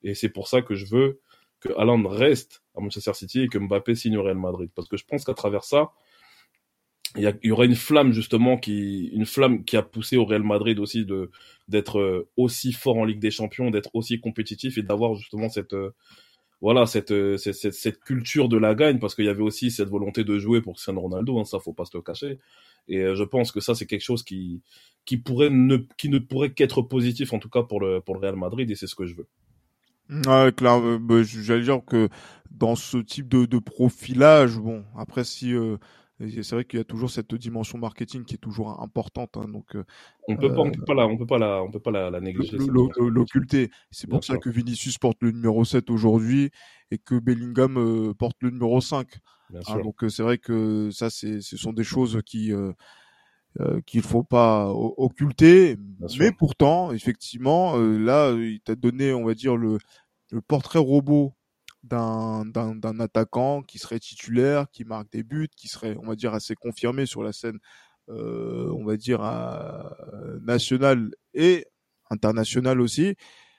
[0.03, 1.19] Et c'est pour ça que je veux
[1.59, 4.69] que Haaland reste à Manchester City et que Mbappé signe au Real Madrid.
[4.73, 5.91] Parce que je pense qu'à travers ça,
[7.17, 10.43] il y, y, aura une flamme justement qui une flamme qui a poussé au Real
[10.43, 11.29] Madrid aussi de
[11.67, 15.73] d'être euh, aussi fort en Ligue des Champions, d'être aussi compétitif et d'avoir justement cette
[15.73, 15.91] euh,
[16.61, 19.89] voilà cette, cette, cette, cette culture de la gagne parce qu'il y avait aussi cette
[19.89, 22.37] volonté de jouer pour Cristiano Ronaldo, hein, ça faut pas se le cacher.
[22.87, 24.61] Et euh, je pense que ça c'est quelque chose qui
[25.05, 28.21] qui pourrait ne qui ne pourrait qu'être positif en tout cas pour le pour le
[28.21, 29.27] Real Madrid et c'est ce que je veux.
[30.09, 32.09] Ouais, clair, euh, bah, j'allais dire que
[32.51, 35.77] dans ce type de, de profilage, bon, après si euh,
[36.29, 39.75] c'est vrai qu'il y a toujours cette dimension marketing qui est toujours importante, hein, donc
[39.75, 39.83] euh,
[40.27, 42.09] on peut pas, on peut pas la, on peut pas la, on peut pas la,
[42.09, 42.57] la négliger.
[42.97, 43.69] L'occulter.
[43.91, 46.51] C'est pour ça que Vinicius porte le numéro 7 aujourd'hui
[46.91, 49.07] et que Bellingham euh, porte le numéro 5.
[49.53, 52.71] Hein, donc c'est vrai que ça, c'est, ce sont des choses qui euh,
[53.85, 55.75] qu'il faut pas occulter,
[56.17, 59.77] mais pourtant, effectivement, là, il t'a donné, on va dire le
[60.31, 61.33] le portrait robot
[61.83, 66.55] d'un, attaquant qui serait titulaire, qui marque des buts, qui serait, on va dire, assez
[66.55, 67.59] confirmé sur la scène,
[68.09, 71.65] euh, on va dire, euh, nationale et
[72.09, 73.15] internationale aussi,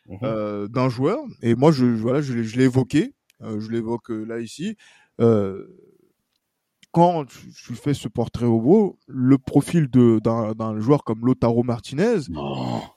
[0.07, 1.21] mmh euh, d'un joueur.
[1.43, 4.77] Et moi, je, voilà, je, je l'ai évoqué, je l'évoque là ici.
[6.93, 12.21] quand tu fais ce portrait robot, le profil d'un, joueur comme Lotaro Martinez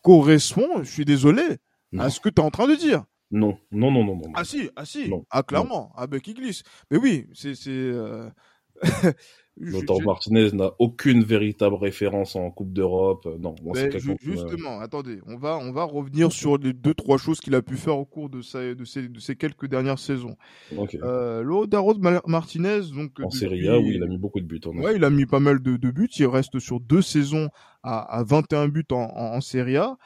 [0.04, 1.44] correspond, je suis désolé,
[1.92, 2.04] non.
[2.04, 3.06] à ce que tu es en train de dire.
[3.32, 4.32] Non, non, non, non, non.
[4.34, 5.26] Ah si, ah si, non.
[5.30, 6.64] ah clairement, ah ben qui glisse.
[6.92, 7.56] Mais oui, c'est.
[7.68, 8.30] Euh...
[9.58, 13.26] Martinez n'a aucune véritable référence en Coupe d'Europe.
[13.40, 14.84] Non, ju justement, euh...
[14.84, 17.98] attendez, on va on va revenir sur les deux trois choses qu'il a pu faire
[17.98, 20.36] au cours de sa de ces de ces quelques dernières saisons.
[20.78, 21.00] Okay.
[21.04, 21.96] Euh, Lautaro
[22.28, 24.62] Martinez donc en Serie A, oui, il a mis beaucoup de buts.
[24.66, 26.10] En ouais, il a mis pas mal de, de buts.
[26.18, 27.50] Il reste sur deux saisons
[27.86, 29.98] à, à 21 buts en, en, en Serie A.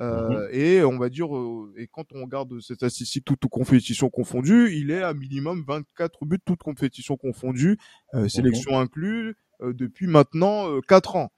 [0.00, 0.48] Euh, mmh.
[0.52, 4.72] Et on va dire, euh, et quand on regarde cette statistique toute, toute compétition confondue,
[4.72, 7.78] il est à minimum 24 buts toute compétition confondue,
[8.14, 9.34] euh, sélection mmh.
[9.62, 11.32] euh, depuis maintenant 4 ans.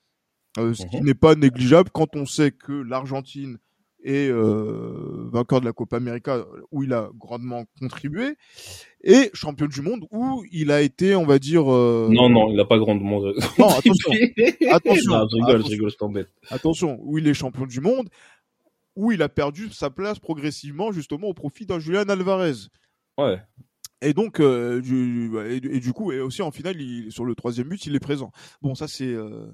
[0.56, 0.88] ce mmh.
[0.90, 3.58] qui n'est pas négligeable quand on sait que l'Argentine
[4.06, 8.36] est vainqueur de la Copa América où il a grandement contribué
[9.02, 11.64] et champion du monde où il a été, on va dire.
[11.64, 13.20] Non, non, il n'a pas grandement.
[13.58, 14.12] non, attention,
[14.70, 16.28] attention, non, je rigole, attention, je rigole, je t'embête.
[16.50, 18.08] Attention, où il est champion du monde
[18.96, 22.68] où il a perdu sa place progressivement justement au profit d'un Julian Alvarez.
[23.18, 23.38] Ouais.
[24.02, 27.34] Et donc, euh, du, et, et, du coup, et aussi en finale, il, sur le
[27.34, 28.32] troisième but, il est présent.
[28.62, 29.46] Bon, ça c'est euh,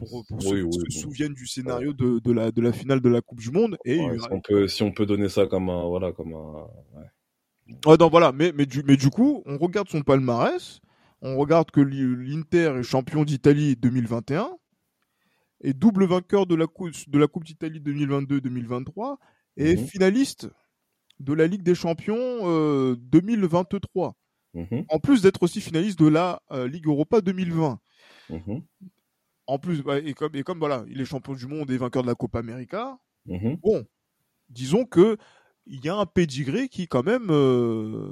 [0.00, 2.72] pour, pour oui, ceux oui, qui se souviennent du scénario de, de, la, de la
[2.72, 3.76] finale de la Coupe du Monde.
[3.84, 6.66] Et ouais, si, on peut, si on peut donner ça comme un, voilà, comme un.
[6.94, 7.96] Ouais.
[7.98, 8.32] non, voilà.
[8.32, 10.80] Mais, mais du, mais du coup, on regarde son palmarès.
[11.22, 14.50] On regarde que l'Inter est champion d'Italie 2021
[15.62, 19.16] est double vainqueur de la, coupe, de la Coupe d'Italie 2022-2023
[19.56, 19.86] et mmh.
[19.86, 20.48] finaliste
[21.18, 24.16] de la Ligue des Champions euh, 2023.
[24.54, 24.80] Mmh.
[24.88, 27.78] En plus d'être aussi finaliste de la euh, Ligue Europa 2020.
[28.30, 28.58] Mmh.
[29.50, 32.02] En plus, bah, et, comme, et comme voilà, il est champion du monde et vainqueur
[32.02, 33.84] de la Copa América, bon,
[34.48, 35.16] disons que
[35.66, 38.08] il y a un pédigré qui quand même euh,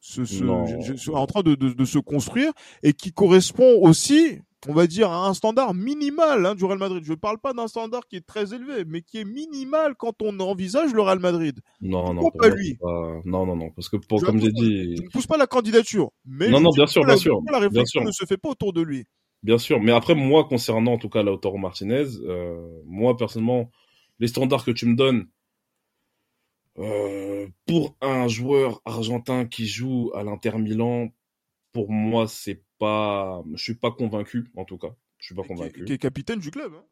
[0.00, 2.52] se, se, je, je, en train de, de, de, se construire
[2.82, 7.02] et qui correspond aussi on va dire, à un standard minimal hein, du Real Madrid.
[7.04, 10.20] Je ne parle pas d'un standard qui est très élevé, mais qui est minimal quand
[10.20, 11.60] on envisage le Real Madrid.
[11.80, 12.74] Non, non, pas lui.
[12.74, 13.20] Pas...
[13.24, 16.10] Non, non, non, parce que pour, comme j'ai dit, je ne pousse pas la candidature,
[16.26, 18.82] mais non, non, bien sûr, bien sûr, la réflexion ne se fait pas autour de
[18.82, 19.06] lui.
[19.42, 23.70] Bien sûr, mais après moi, concernant en tout cas Lautaro Martinez, euh, moi personnellement,
[24.18, 25.28] les standards que tu me donnes.
[26.78, 31.08] Euh, pour un joueur argentin qui joue à l'Inter Milan,
[31.72, 34.94] pour moi, c'est pas, je suis pas convaincu en tout cas.
[35.18, 35.84] Je suis pas convaincu.
[35.84, 36.72] Qui est capitaine du club.
[36.74, 36.84] Hein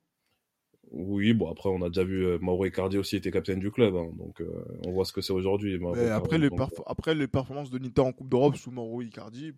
[0.93, 3.97] oui, bon après on a déjà vu euh, Mauro Icardi aussi était capitaine du club,
[3.97, 5.79] hein, donc euh, on voit ce que c'est aujourd'hui.
[6.11, 6.61] Après les donc...
[6.87, 9.53] après les performances de Nita en Coupe d'Europe sous Mauro Icardi.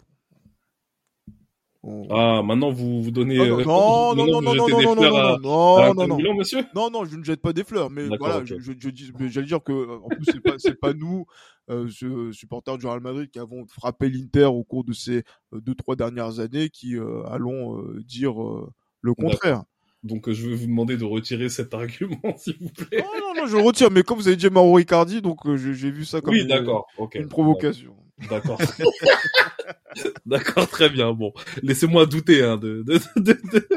[2.11, 3.36] Ah maintenant vous vous donnez.
[3.36, 6.64] non non non non non non non non non non non monsieur?
[6.74, 9.99] Non non je ne jette pas des fleurs, mais voilà je, je, j'allais dire que
[10.01, 11.26] en plus c'est pas c'est pas nous
[11.70, 15.22] euh, supporters du Real Madrid qui avons frappé l'Inter au cours de ces
[15.53, 18.70] euh, deux trois dernières années qui euh, allons euh, dire euh,
[19.03, 19.64] le contraire.
[20.05, 22.99] Donc je vais vous demander de retirer cet argument, s'il vous plaît.
[23.03, 23.91] Non, non, non, je retire.
[23.91, 27.97] Mais comme vous avez dit Mauro Icardi, donc j'ai vu ça comme une, provocation.
[28.29, 28.59] D'accord.
[30.27, 31.12] D'accord, très bien.
[31.12, 33.69] Bon, laissez-moi douter hein, de, de, de, de,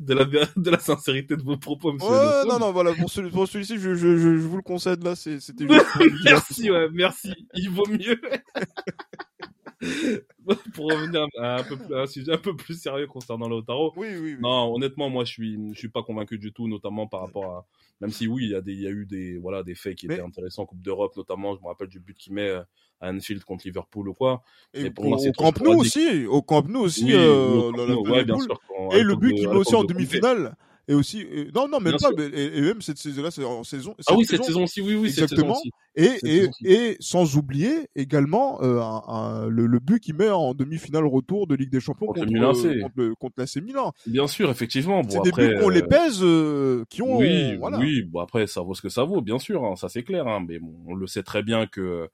[0.00, 2.08] de la, de la sincérité de vos propos, monsieur.
[2.10, 5.02] Ouais, non, non, voilà, pour, celui, pour celui-ci, je, je, je, je vous le concède,
[5.02, 5.86] là, c'est- c'était juste
[6.24, 7.46] merci, ouais, merci.
[7.54, 8.20] Il vaut mieux.
[10.74, 13.92] Pour revenir à un, peu plus, à un sujet un peu plus sérieux concernant Lautaro.
[13.96, 14.36] Oui, oui, oui.
[14.40, 17.66] Non, honnêtement, moi, je suis, je suis pas convaincu du tout, notamment par rapport à,
[18.02, 19.94] même si oui, il y a des, il y a eu des, voilà, des faits
[19.96, 22.48] qui Mais- étaient intéressants en Coupe d'Europe, notamment, je me rappelle du but qu'il met
[22.50, 22.62] euh,
[23.00, 24.42] à Anfield contre Liverpool ou quoi.
[24.74, 27.12] Et Mais pour au, moi, c'est au Camp Nou aussi, au Camp Nou aussi, Oui,
[27.14, 28.60] euh, la- la- la- bien sûr.
[28.68, 30.54] quand- Et le but qu'il met aussi en demi-finale.
[30.88, 33.44] Et aussi, et- non, non, même Bien pas, mais, et, et même cette saison-là, c'est
[33.44, 33.94] en saison.
[34.08, 35.52] Ah oui, cette saison aussi, oui, oui, cette saison Exactement.
[35.52, 35.70] aussi.
[35.94, 36.24] Et, cette
[36.64, 41.06] et, et sans oublier également euh, un- un- le, le but qu'il met en demi-finale
[41.06, 42.64] retour de Ligue des Champions Contre contre, Milan AC.
[42.66, 43.92] euh, contre, le- contre l'AC Milan.
[44.06, 45.02] Bien sûr, effectivement.
[45.08, 47.18] C'est des buts qu'on les euh, pèse, euh, qui ont.
[47.18, 47.78] Oui, voilà.
[47.78, 48.02] oui.
[48.02, 49.64] Bon après, ça vaut ce que ça vaut, bien sûr.
[49.64, 50.26] hein, ça c'est clair.
[50.26, 52.08] Hein, mais bon, on le sait très bien que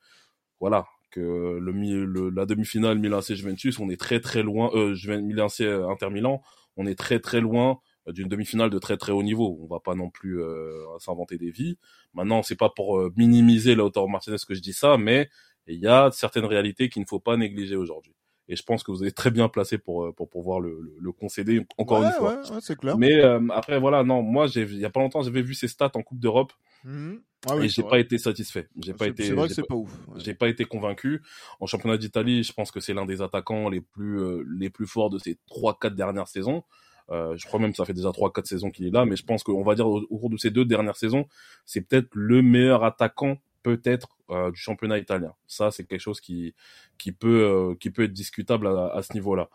[0.60, 1.72] voilà que le,
[2.04, 4.70] le la demi-finale Milan AC Juventus, on est très très loin.
[4.74, 6.42] Euh, Milan AC Inter Milan,
[6.76, 9.58] on est très très loin euh, d'une demi-finale de très très haut niveau.
[9.62, 11.78] On va pas non plus euh, s'inventer des vies.
[12.14, 15.28] Maintenant, c'est pas pour euh, minimiser Lautaro Martinez que je dis ça, mais
[15.66, 18.14] il y a certaines réalités qu'il ne faut pas négliger aujourd'hui.
[18.48, 20.94] Et je pense que vous êtes très bien placé pour euh, pour pouvoir le, le,
[21.00, 22.34] le concéder encore Ouais, une fois.
[22.36, 22.96] ouais, ouais, c'est clair.
[22.96, 25.68] Mais euh, après voilà, non, moi j'ai il y a pas longtemps j'avais vu ses
[25.68, 26.52] stats en Coupe d'Europe
[26.84, 27.20] Mhm.
[27.48, 28.68] Ah oui, et j'ai pas été satisfait.
[28.80, 29.90] J'ai pas C'est- été C'est vrai que j'ai c'est pas, pas ouf.
[30.16, 31.22] j'ai pas été convaincu.
[31.60, 34.86] En championnat d'Italie, je pense que c'est l'un des attaquants les plus euh, les plus
[34.86, 36.62] forts de ces trois quatre dernières saisons.
[37.10, 39.16] Euh, je crois même que ça fait déjà trois quatre saisons qu'il est là, mais
[39.16, 41.26] je pense qu'on va dire au, au cours de ces deux dernières saisons,
[41.64, 45.32] c'est peut-être le meilleur attaquant peut-être euh, du championnat italien.
[45.46, 46.54] Ça c'est quelque chose qui
[47.00, 49.48] qui peut euh, qui peut être discutable à, à ce niveau-là.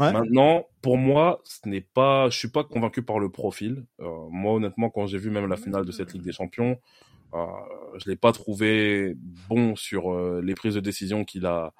[0.00, 0.12] Ouais.
[0.12, 3.86] Maintenant, pour moi, ce n'est pas, je suis pas convaincu par le profil.
[4.00, 6.80] Euh, moi, honnêtement, quand j'ai vu même la finale de cette Ligue des Champions,
[7.32, 7.46] euh,
[7.98, 9.14] je l'ai pas trouvé
[9.48, 11.72] bon sur euh, les prises de décision qu'il a,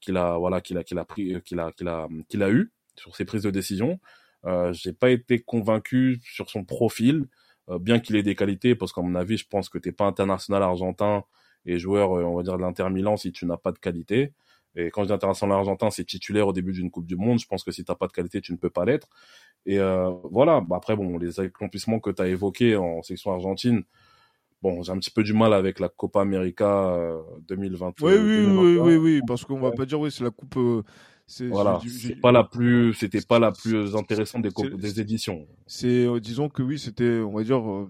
[0.00, 2.72] qu'il a, voilà, qu'il a, qu'il a pris, qu'il a, qu'il a, qu'il a eu
[2.96, 4.00] sur ses prises de décision.
[4.44, 7.28] Euh, j'ai pas été convaincu sur son profil,
[7.68, 10.62] bien qu'il ait des qualités, parce qu'à mon avis, je pense que t'es pas international
[10.62, 11.24] argentin
[11.64, 14.32] et joueur, euh, on va dire de l'Inter Milan, si tu n'as pas de qualité.
[14.74, 17.38] Et quand je dis international argentin, c'est titulaire au début d'une Coupe du Monde.
[17.38, 19.06] Je pense que si t'as pas de qualité, tu ne peux pas l'être.
[19.66, 20.60] Et euh, voilà.
[20.62, 23.82] Bah, après, bon, les accomplissements que tu as évoqués en section argentine,
[24.62, 28.00] bon, j'ai un petit peu du mal avec la Copa América euh, 2020.
[28.00, 28.82] Oui, oui, oui, 2021.
[28.84, 30.56] oui, oui, parce qu'on va pas dire, oui, c'est la coupe.
[30.56, 30.82] euh,
[31.40, 35.46] Voilà, c'est pas la plus, c'était pas la plus intéressante des, éditions.
[35.66, 37.88] C'est, euh, disons que oui, c'était, on va dire, euh,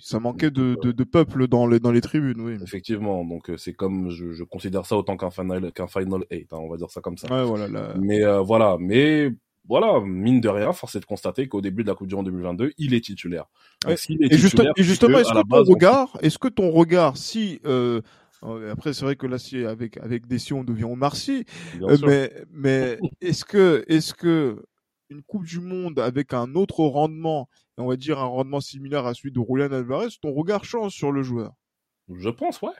[0.00, 2.56] ça manquait de, de, de peuple dans les, dans les tribunes, oui.
[2.62, 6.52] Effectivement, donc euh, c'est comme je, je considère ça autant qu'un final qu'un final 8,
[6.52, 7.28] hein, on va dire ça comme ça.
[7.32, 7.94] Ouais, voilà, là.
[8.00, 9.30] Mais euh, voilà, mais
[9.68, 12.26] voilà, mine de rien, force est de constater qu'au début de la Coupe du Monde
[12.26, 13.46] 2022, il est titulaire.
[13.82, 13.96] Donc, Ouais.
[13.96, 16.48] s'il est Et, juste- titulaire, et justement, est-ce que ton base, on- regard, est-ce que
[16.48, 18.00] ton regard, si, euh, euh,
[18.70, 19.36] après c'est vrai que là,
[19.68, 21.44] avec avec des si on devient Omar Sy,
[21.82, 22.08] euh, sûr.
[22.08, 24.62] mais mais est-ce que est-ce que
[25.10, 29.06] une Coupe du Monde avec un autre rendement, et on va dire un rendement similaire
[29.06, 31.52] à celui de Julian Alvarez, ton regard change sur le joueur?
[32.08, 32.70] Je pense, ouais.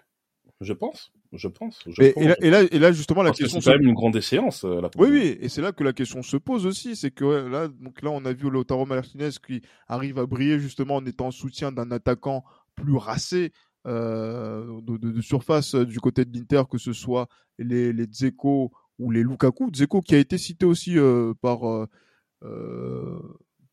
[0.61, 1.81] Je pense, je pense.
[1.87, 2.23] Je Mais, pense.
[2.23, 3.61] et, là, et là, et là, justement, la Parce que question.
[3.61, 5.93] c'est quand se- même une grande échéance, euh, Oui, oui, et c'est là que la
[5.93, 9.31] question se pose aussi, c'est que ouais, là, donc là, on a vu Lautaro Martinez
[9.47, 12.45] qui arrive à briller justement en étant en soutien d'un attaquant
[12.77, 13.53] plus racé
[13.87, 17.27] euh, de, surface euh, du côté de l'Inter, que ce soit
[17.59, 19.71] les, les Dzeko ou les Lukaku.
[19.71, 21.61] Dzeko qui a été cité aussi euh, par,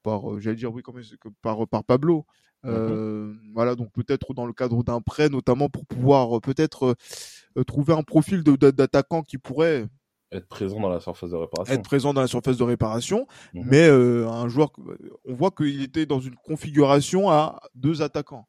[0.03, 2.25] par, j'allais dire oui, que- par par Pablo.
[2.63, 6.95] Euh, Voilà, donc peut-être dans le cadre d'un prêt, notamment pour pouvoir euh, peut-être
[7.57, 9.87] euh, trouver un profil d'attaquant qui pourrait
[10.31, 11.73] Être présent dans la surface de réparation.
[11.73, 13.63] être présent dans la surface de réparation, Mhm.
[13.65, 14.71] mais un joueur,
[15.25, 18.47] on voit qu'il était dans une configuration à deux attaquants.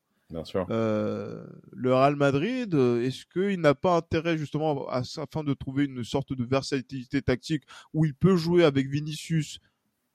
[0.71, 5.85] Euh, le Real Madrid, euh, est-ce qu'il n'a pas intérêt justement à, afin de trouver
[5.85, 9.59] une sorte de versatilité tactique où il peut jouer avec Vinicius,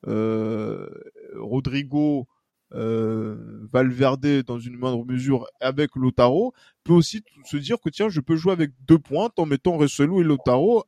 [0.07, 0.89] euh,
[1.35, 2.27] Rodrigo,
[2.71, 6.53] Valverde dans une moindre mesure avec Lotaro,
[6.83, 10.19] peut aussi se dire que tiens, je peux jouer avec deux pointes en mettant Resselu
[10.19, 10.83] et Lotaro,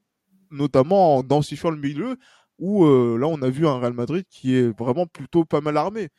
[0.52, 2.18] notamment en densifiant le milieu,
[2.58, 6.10] où là on a vu un Real Madrid qui est vraiment plutôt pas mal armé.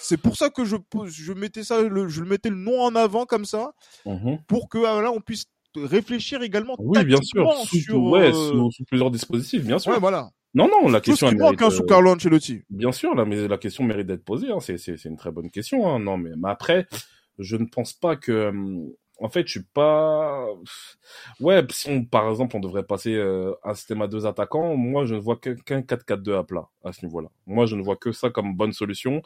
[0.00, 0.76] C'est pour ça que je,
[1.06, 3.72] je mettais ça, le, je le mettais le nom en avant comme ça,
[4.04, 4.38] Mhm.
[4.46, 7.52] pour que ah, là on puisse réfléchir également Oui, bien sûr.
[7.66, 9.92] Sous, sur, ouais, euh, sous, sous plusieurs dispositifs, bien sûr.
[9.92, 10.30] ouais, voilà.
[10.54, 12.62] Non, non, la Chose question qui elle manque mérite, hein, sous Carlo Ancelotti.
[12.70, 14.50] Bien sûr, là, mais la question mérite d'être posée.
[14.50, 14.60] Hein.
[14.60, 15.86] C'est, c'est, c'est une très bonne question.
[15.86, 15.98] Hein.
[15.98, 16.86] Non, mais, mais après,
[17.38, 18.48] je ne pense pas que.
[18.48, 20.46] hum, En fait, je suis pas.
[21.40, 25.04] Ouais, si on, par exemple, on devrait passer euh, un système à deux attaquants, moi,
[25.04, 27.28] je ne vois qu'un 4-4-2 à plat à ce niveau-là.
[27.46, 29.20] Moi, je ne vois que ça comme bonne solution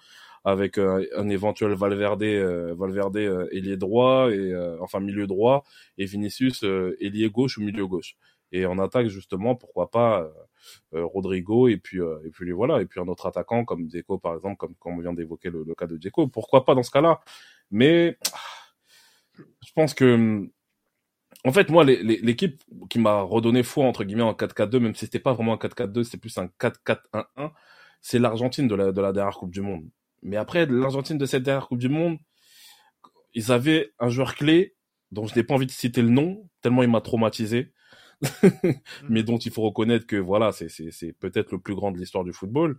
[0.44, 5.64] avec euh, un éventuel Valverde, euh, Valverde euh, ailier droit et enfin milieu droit
[5.98, 6.64] et Vinicius
[7.00, 8.16] ailier gauche ou milieu gauche.
[8.52, 10.28] Et en attaque, justement, pourquoi pas
[10.92, 14.56] Rodrigo et puis et puis voilà et puis un autre attaquant comme Deco par exemple,
[14.56, 16.26] comme comme on vient d'évoquer le, cas de Deco.
[16.28, 17.20] Pourquoi pas dans ce cas-là?
[17.70, 18.18] Mais
[19.38, 20.48] je pense que
[21.44, 25.20] en fait, moi, l'équipe qui m'a redonné foi, entre guillemets, en 4-4-2, même si c'était
[25.20, 27.52] pas vraiment un 4-4-2, c'était plus un 4-4-1-1,
[28.02, 29.88] c'est l'Argentine de la, de la dernière Coupe du Monde.
[30.22, 32.18] Mais après, l'Argentine de cette dernière Coupe du Monde,
[33.34, 34.76] ils avaient un joueur clé,
[35.12, 37.72] dont je n'ai pas envie de citer le nom, tellement il m'a traumatisé,
[39.08, 42.32] mais dont il faut reconnaître que, voilà, c'est peut-être le plus grand de l'histoire du
[42.32, 42.78] football.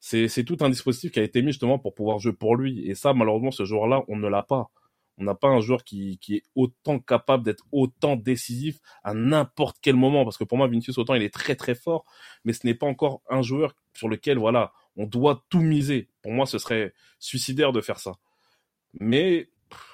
[0.00, 2.88] C'est tout un dispositif qui a été mis justement pour pouvoir jouer pour lui.
[2.88, 4.70] Et ça, malheureusement, ce joueur-là, on ne l'a pas.
[5.18, 9.76] On n'a pas un joueur qui, qui est autant capable d'être autant décisif à n'importe
[9.82, 10.24] quel moment.
[10.24, 12.06] Parce que pour moi, Vinicius, autant il est très très fort,
[12.44, 16.08] mais ce n'est pas encore un joueur sur lequel, voilà, on doit tout miser.
[16.22, 18.12] Pour moi, ce serait suicidaire de faire ça.
[18.98, 19.48] Mais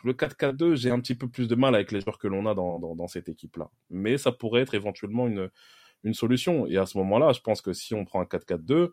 [0.05, 2.55] le 4-4-2, j'ai un petit peu plus de mal avec les joueurs que l'on a
[2.55, 3.71] dans, cette équipe-là.
[3.91, 5.51] Mais ça pourrait être éventuellement une,
[6.13, 6.67] solution.
[6.69, 8.93] Et à ce moment-là, je pense que si on prend un 4-4-2, euh,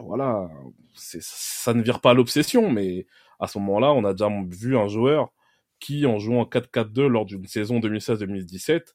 [0.00, 0.50] voilà,
[0.94, 3.06] ça ne vire pas l'obsession, mais
[3.40, 5.32] à ce moment-là, on a déjà vu un joueur
[5.80, 8.94] qui, en jouant 4-4-2 lors d'une saison 2016-2017,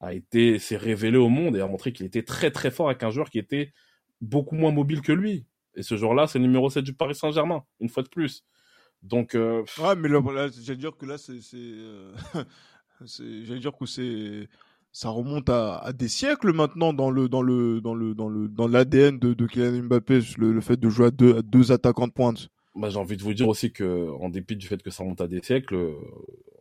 [0.00, 3.02] a été, s'est révélé au monde et a montré qu'il était très très fort avec
[3.02, 3.72] un joueur qui était
[4.22, 5.44] beaucoup moins mobile que lui.
[5.74, 8.44] Et ce joueur-là, c'est le numéro 7 du Paris Saint-Germain, une fois de plus.
[9.02, 9.34] Donc.
[9.34, 9.64] Euh...
[9.78, 11.38] Ouais, mais là, j'allais dire que là, c'est.
[11.54, 12.14] Euh...
[13.00, 14.48] j'allais dire que c'est.
[14.94, 18.46] Ça remonte à, à, des siècles maintenant dans le dans le dans le dans le
[18.48, 21.72] dans l'ADN de, de Kylian Mbappé le, le, fait de jouer à deux, à deux
[21.72, 24.82] attaquants de pointe bah, j'ai envie de vous dire aussi que, en dépit du fait
[24.82, 25.94] que ça monte à des siècles, euh,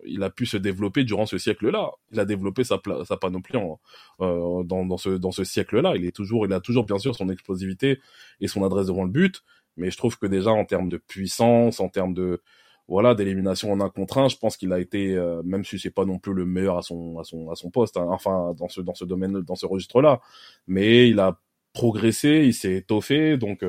[0.06, 1.92] il a pu se développer durant ce siècle-là.
[2.12, 3.80] Il a développé sa, panoplie en,
[4.22, 5.94] euh, dans, dans, ce, dans ce siècle-là.
[5.96, 8.00] Il est toujours, il a toujours bien sûr son explosivité
[8.40, 9.44] et son adresse devant le but,
[9.78, 12.42] mais je trouve que déjà en termes de puissance, en termes de
[12.88, 15.92] voilà d'élimination en un contre un, je pense qu'il a été, euh, même si c'est
[15.92, 18.68] pas non plus le meilleur à son à son à son poste, hein, enfin dans
[18.68, 20.20] ce dans ce domaine, dans ce registre-là,
[20.68, 21.40] mais il a
[21.74, 23.64] progressé, il s'est étoffé, donc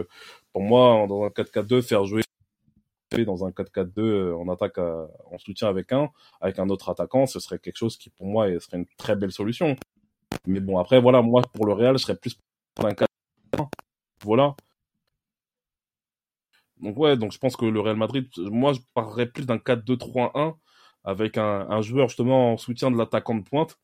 [0.53, 2.23] pour moi, dans un 4-4-2, faire jouer
[3.25, 6.11] dans un 4-4-2 euh, en attaque en soutien avec un,
[6.41, 9.33] avec un autre attaquant, ce serait quelque chose qui pour moi serait une très belle
[9.33, 9.77] solution.
[10.47, 12.39] Mais bon, après, voilà, moi pour le Real, je serais plus
[12.75, 13.09] pour un 4
[14.25, 14.55] Voilà.
[16.81, 20.55] Donc ouais, donc je pense que le Real Madrid, moi je parlerais plus d'un 4-2-3-1
[21.05, 23.79] avec un, joueur justement en soutien de l'attaquant de pointe.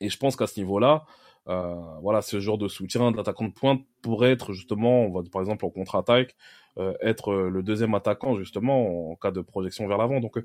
[0.00, 1.04] Et je pense qu'à ce niveau-là,
[1.48, 5.42] euh, voilà, ce genre de soutien d'attaquant de pointe pourrait être justement, on va par
[5.42, 6.59] exemple en contre-attaque, euh,
[7.00, 10.20] être euh, le deuxième attaquant justement en cas de projection vers l'avant.
[10.20, 10.38] Donc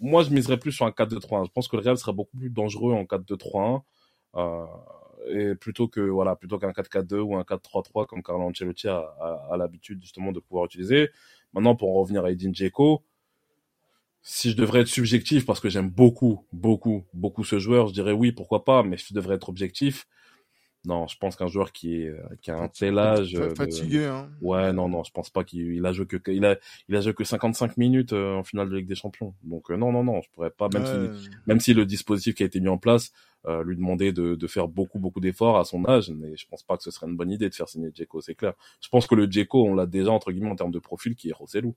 [0.00, 1.46] moi je miserais plus sur un 4-2-3-1.
[1.46, 3.82] Je pense que le Real serait beaucoup plus dangereux en 4-2-3-1
[5.28, 8.98] et plutôt que voilà plutôt qu'un 4-4-2 ou un 4-3-3 comme Carlo Ancelotti a,
[9.50, 11.10] a, l'habitude justement de pouvoir utiliser.
[11.52, 13.02] Maintenant pour en revenir à Edin Dzeko,
[14.22, 18.12] si je devrais être subjectif parce que j'aime beaucoup beaucoup beaucoup ce joueur, je dirais
[18.12, 20.06] oui pourquoi pas, mais si je devrais être objectif,
[20.84, 24.04] non, je pense qu'un joueur qui est euh, qui a un tel âge euh, fatigué
[24.06, 24.28] hein.
[24.40, 26.56] Ouais, non non, je pense pas qu'il a joué que il a
[26.88, 29.32] il a joué que 55 minutes euh, en finale de Ligue des Champions.
[29.44, 32.46] Donc non non non, je pourrais pas même si même si le dispositif qui a
[32.46, 33.12] été mis en place
[33.64, 36.76] lui demander de, de faire beaucoup beaucoup d'efforts à son âge, mais je pense pas
[36.76, 38.54] que ce serait une bonne idée de faire signer Djeko, c'est clair.
[38.80, 41.30] Je pense que le Djeko, on l'a déjà entre guillemets en termes de profil qui
[41.30, 41.74] est Rossellou.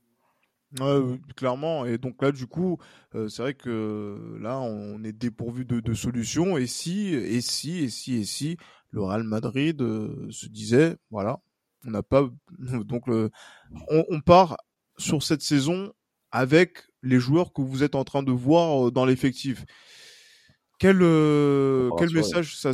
[0.80, 1.86] Ouais, clairement.
[1.86, 2.78] Et donc là, du coup,
[3.12, 6.58] c'est vrai que là, on est dépourvu de, de solutions.
[6.58, 8.56] Et si, et si, et si, et si,
[8.96, 11.38] le Real Madrid euh, se disait voilà,
[11.86, 13.30] on n'a pas donc le,
[13.88, 14.56] on, part
[14.96, 15.92] sur cette saison
[16.32, 19.64] avec les joueurs que vous êtes en train de voir euh, dans l'effectif.
[20.78, 22.72] Quel, euh, quel message ça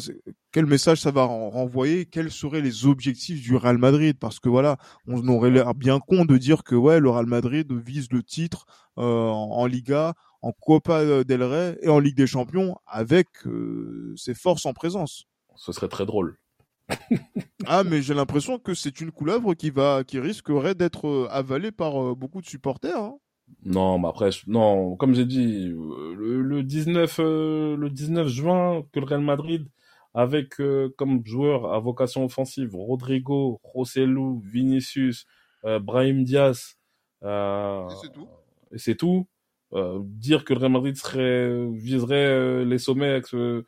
[0.51, 2.05] quel message ça va renvoyer?
[2.05, 4.17] Quels seraient les objectifs du Real Madrid?
[4.19, 4.77] Parce que voilà,
[5.07, 8.67] on aurait l'air bien con de dire que ouais, le Real Madrid vise le titre
[8.97, 13.29] en, Liga, en Copa del Rey et en Ligue des Champions avec
[14.17, 15.27] ses forces en présence
[15.57, 16.39] ce serait très drôle.
[17.67, 21.73] ah, mais j'ai l'impression que c'est une couleuvre qui va, qui risquerait d'être euh, avalée
[21.73, 22.99] par euh, beaucoup de supporters.
[22.99, 23.17] Hein.
[23.65, 29.07] Non, mais après, non, comme j'ai dit, euh, le, 19, le 19 juin, que le
[29.07, 29.69] Real Madrid,
[30.15, 30.57] avec
[30.97, 35.27] comme joueur à vocation offensive Rodrigo, Rossellou, Vinicius,
[35.65, 36.77] Brahim Diaz,
[37.23, 38.29] et c'est tout.
[38.73, 39.27] Et c'est tout.
[40.03, 43.65] dire que le Real Madrid serait, viserait les sommets avec ce,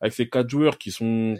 [0.00, 1.36] avec ces quatre joueurs qui sont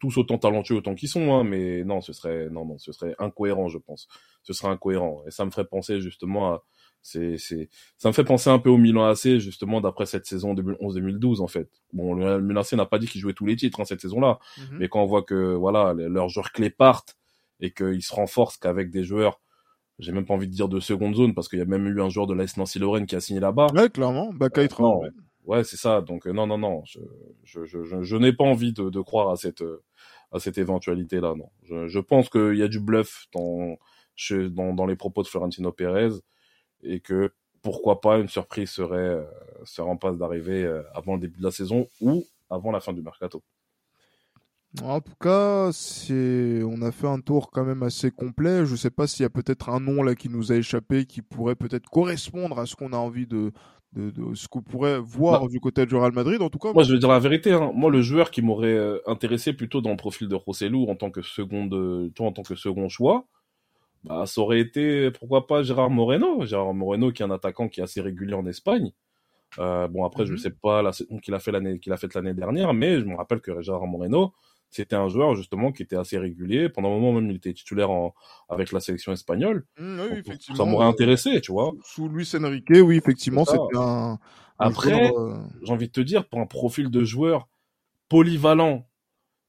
[0.00, 3.14] tous autant talentueux autant qu'ils sont, hein, mais non, ce serait non non, ce serait
[3.18, 4.08] incohérent, je pense.
[4.42, 6.64] Ce serait incohérent et ça me ferait penser justement à
[7.02, 10.54] c'est c'est ça me fait penser un peu au Milan AC justement d'après cette saison
[10.54, 11.70] 2011-2012 en fait.
[11.92, 14.38] Bon, le Milan AC n'a pas dit qu'il jouait tous les titres hein, cette saison-là,
[14.58, 14.78] mhm.
[14.78, 17.16] mais quand on voit que voilà, leurs joueurs clés partent
[17.60, 19.40] et qu'ils se renforcent qu'avec des joueurs
[19.98, 22.00] j'ai même pas envie de dire de seconde zone parce qu'il y a même eu
[22.00, 23.66] un joueur de l'AS Nancy Lorraine qui a signé là-bas.
[23.74, 24.66] Ouais, clairement, Baka
[25.44, 26.00] Ouais, c'est ça.
[26.00, 26.82] Donc non, non, non.
[26.84, 27.00] Je,
[27.44, 29.64] je, je, je n'ai pas envie de, de, croire à cette
[30.32, 31.34] à cette éventualité-là.
[31.36, 31.50] Non.
[31.64, 33.76] Je, je pense qu'il y a du bluff dans,
[34.30, 36.10] dans dans les propos de Florentino Pérez
[36.82, 39.18] et que pourquoi pas une surprise serait
[39.64, 40.64] serait en passe d'arriver
[40.94, 43.42] avant le début de la saison ou avant la fin du mercato.
[44.82, 45.70] En tout cas,
[46.10, 48.64] on a fait un tour quand même assez complet.
[48.64, 51.22] Je sais pas s'il y a peut-être un nom là qui nous a échappé, qui
[51.22, 53.52] pourrait peut-être correspondre à ce qu'on a envie de,
[53.94, 56.40] de, de ce qu'on pourrait voir bah, du côté du Real Madrid.
[56.40, 57.52] En tout cas, moi, je vais dire la vérité.
[57.52, 57.72] Hein.
[57.74, 61.10] Moi, le joueur qui m'aurait euh, intéressé plutôt dans le profil de Rossellou en tant
[61.10, 63.26] que seconde, euh, en tant que second choix,
[64.04, 66.44] bah, ça aurait été pourquoi pas Gérard Moreno.
[66.46, 68.92] Gérard Moreno, qui est un attaquant qui est assez régulier en Espagne.
[69.58, 70.42] Euh, bon, après, je ne mhm.
[70.42, 73.04] sais pas la saison qu'il a fait l'année qu'il a fait l'année dernière, mais je
[73.04, 74.32] me rappelle que Gérard Moreno,
[74.70, 76.68] c'était un joueur justement qui était assez régulier.
[76.68, 78.14] Pendant un moment même, il était titulaire en,
[78.48, 79.66] avec la sélection espagnole.
[79.78, 80.56] Mmh, oui, effectivement.
[80.56, 81.72] Ça m'aurait intéressé, tu vois.
[81.82, 84.18] Sous, Luis Enrique, oui, effectivement, c'était un.
[84.58, 87.48] Après, euh, j'ai envie de te dire, pour un profil de joueur
[88.08, 88.86] polyvalent,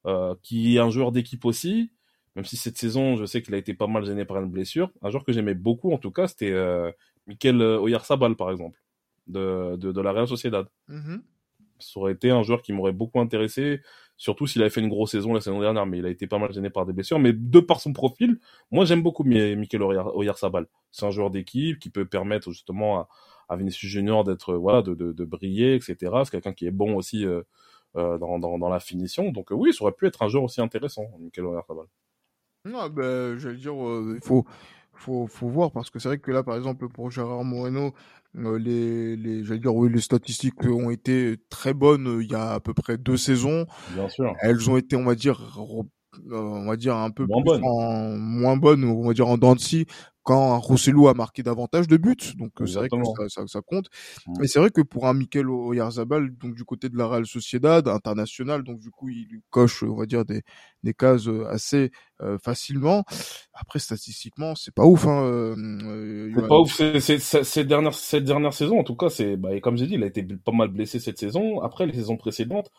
[0.08, 1.92] euh, qui est un joueur d'équipe aussi,
[2.36, 4.92] même si cette saison, je sais qu'il a été pas mal gêné par une blessure,
[5.02, 6.92] un joueur que j'aimais beaucoup, en tout cas, c'était euh,
[7.28, 8.80] Mikel Oyarzabal, par exemple,
[9.28, 10.68] de, de, de la Real Sociedad.
[11.80, 13.82] Ça aurait été un joueur qui m'aurait beaucoup intéressé,
[14.18, 16.38] surtout s'il avait fait une grosse saison la saison dernière, mais il a été pas
[16.38, 17.20] mal gêné par des blessures.
[17.20, 20.68] Mais de par son profil, moi j'aime beaucoup Mikel Oyarzabal.
[20.92, 23.10] C'est un joueur d'équipe qui peut permettre justement à,
[23.50, 25.96] à Vinicius Junior d'être voilà de, de, de, briller, etc.
[26.24, 27.42] C'est quelqu'un qui est bon aussi euh,
[27.98, 29.32] euh, dans, dans, dans, la finition.
[29.32, 31.88] Donc euh, oui, ça aurait pu être un joueur aussi intéressant, Mikel Oyarzabal.
[32.66, 34.46] Non, ben, j'allais dire, il faut
[35.02, 37.94] faut, faut voir parce que c'est vrai que là, par exemple, pour Gérard Moreno,
[38.38, 42.36] euh, les, les, j'allais dire, oui, les statistiques ont été très bonnes euh, il y
[42.36, 43.66] a à peu près deux saisons.
[43.94, 44.34] Bien sûr.
[44.40, 48.16] Elles ont été, on va dire, euh, on va dire un peu moins bonnes, en,
[48.18, 49.56] moins bonnes, on va dire en dents
[50.24, 52.16] quand Rossellou a marqué davantage de buts.
[52.38, 53.88] Donc c'est vrai que ça, ça, ça compte.
[54.28, 54.34] Mmh.
[54.40, 57.88] Mais c'est vrai que pour un Mikel Oyarzabal, donc du côté de la Real Sociedad,
[57.88, 60.42] international, donc du coup il coche, on va dire des,
[60.84, 61.92] des cases assez
[62.22, 63.04] euh, facilement.
[63.54, 65.06] Après statistiquement, c'est pas ouf.
[65.08, 66.82] Hein, euh, c'est pas ouf.
[67.00, 70.04] C'est, cette dernière cette dernière saison, en tout cas, c'est bah, comme j'ai dit, il
[70.04, 71.62] a été pas mal blessé cette saison.
[71.62, 72.70] Après les saisons précédentes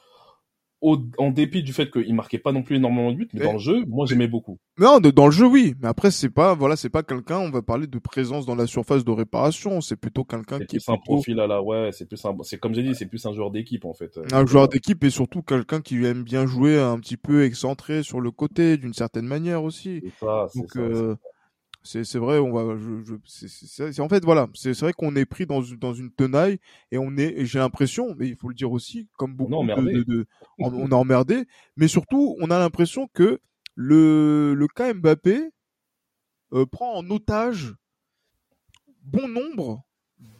[0.82, 3.58] en dépit du fait qu'il marquait pas non plus énormément de buts, mais, dans le
[3.58, 4.58] jeu, moi j'aimais beaucoup.
[4.78, 7.62] Non, dans le jeu oui, mais après c'est pas voilà, c'est pas quelqu'un, on va
[7.62, 11.40] parler de présence dans la surface de réparation, c'est plutôt quelqu'un qui est un profil
[11.40, 13.94] à la ouais, c'est plus c'est comme j'ai dit, c'est plus un joueur d'équipe en
[13.94, 14.18] fait.
[14.32, 18.20] Un joueur d'équipe et surtout quelqu'un qui aime bien jouer un petit peu excentré sur
[18.20, 20.00] le côté d'une certaine manière aussi.
[20.02, 20.80] C'est ça, c'est ça.
[20.80, 21.14] Euh,
[21.84, 25.46] c'est vrai, on va, je, je c'est en fait voilà, c'est vrai qu'on est pris
[25.46, 26.58] dans dans une tenaille
[26.90, 30.02] et on est, j'ai l'impression, mais il faut le dire aussi, comme beaucoup on de,
[30.02, 30.26] de,
[30.58, 31.44] on, on, a emmerdé,
[31.76, 33.40] mais surtout on a l'impression que
[33.74, 35.50] le le cas Mbappé
[36.52, 37.74] euh, prend en otage
[39.02, 39.82] bon nombre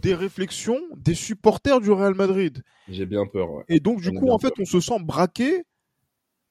[0.01, 2.63] des réflexions des supporters du Real Madrid.
[2.89, 3.51] J'ai bien peur.
[3.51, 3.65] Ouais.
[3.69, 5.65] Et donc du coup en fait on se sent braqué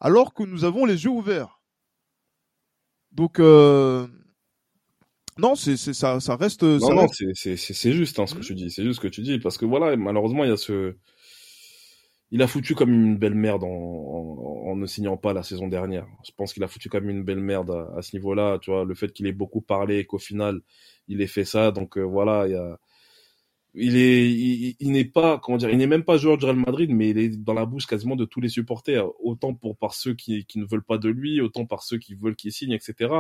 [0.02, 1.62] alors que nous avons les yeux ouverts.
[3.12, 4.08] Donc euh,
[5.38, 6.64] non, c'est ça, ça reste.
[6.64, 8.44] Non, ça non, c'est juste hein, ce que mmh.
[8.44, 8.72] tu dis.
[8.72, 10.96] C'est juste ce que tu dis parce que voilà, malheureusement, il y a ce.
[12.32, 16.08] Il a foutu comme une belle merde en, en, ne signant pas la saison dernière.
[16.26, 18.58] Je pense qu'il a foutu comme une belle merde à, ce niveau-là.
[18.60, 20.62] Tu vois, le fait qu'il ait beaucoup parlé et qu'au final,
[21.10, 21.72] il ait fait ça.
[21.72, 22.78] Donc euh, voilà, il y a.
[23.74, 24.30] Il est,
[24.82, 27.18] il, n'est pas, comment dire, il n'est même pas joueur du Real Madrid, mais il
[27.18, 30.60] est dans la bouche quasiment de tous les supporters, autant pour par ceux qui, qui
[30.60, 33.14] ne veulent pas de lui, autant par ceux qui veulent qu'il signe, etc.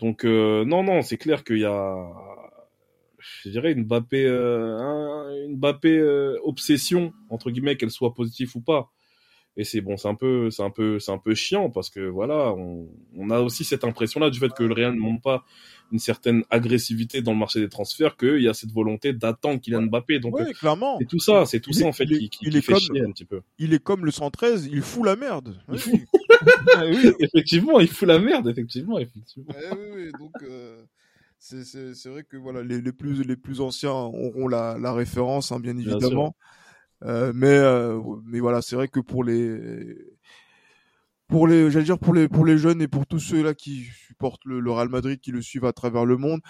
[0.00, 1.96] Donc euh, non, non, c'est clair qu'il y a,
[3.18, 8.60] je dirais une Mbappé, euh, une Mbappé euh, obsession entre guillemets, qu'elle soit positive ou
[8.60, 8.90] pas.
[9.56, 11.98] Et c'est bon, c'est un peu, c'est un peu, c'est un peu chiant parce que
[11.98, 12.86] voilà, on,
[13.16, 15.44] on a aussi cette impression-là du fait que le Real ne montre pas
[15.90, 19.82] une certaine agressivité dans le marché des transferts, qu'il y a cette volonté d'attendre Kylian
[19.82, 20.20] Mbappé.
[20.20, 20.98] Donc, oui, clairement.
[21.00, 23.24] C'est tout ça, c'est tout ça en fait qui, qui, fait comme, chier un petit
[23.24, 23.40] peu.
[23.58, 25.56] Il est comme le 113, il fout la merde.
[26.76, 27.12] Ah, oui.
[27.20, 29.54] effectivement, il fout la merde, effectivement, effectivement.
[29.60, 30.32] Eh oui, oui, donc.
[30.42, 30.84] Euh
[31.38, 35.60] c'est vrai que voilà les, les, plus les plus anciens auront la, la référence hein,
[35.60, 36.34] bien évidemment
[37.04, 39.96] euh, mais euh, mais voilà c'est vrai que pour les
[41.28, 43.84] pour les j'allais dire pour les pour les jeunes et pour tous ceux là qui
[43.84, 46.40] supportent le, le Real Madrid qui le suivent à travers le monde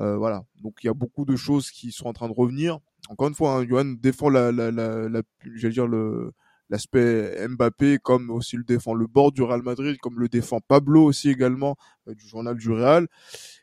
[0.00, 2.78] euh, voilà donc il y a beaucoup de choses qui sont en train de revenir
[3.10, 5.22] encore une fois hein, Johan défend la la la, la
[5.54, 6.32] j'allais dire le
[6.72, 11.04] l'aspect Mbappé, comme aussi le défend le bord du Real Madrid, comme le défend Pablo
[11.04, 11.76] aussi également
[12.08, 13.08] euh, du journal du Real.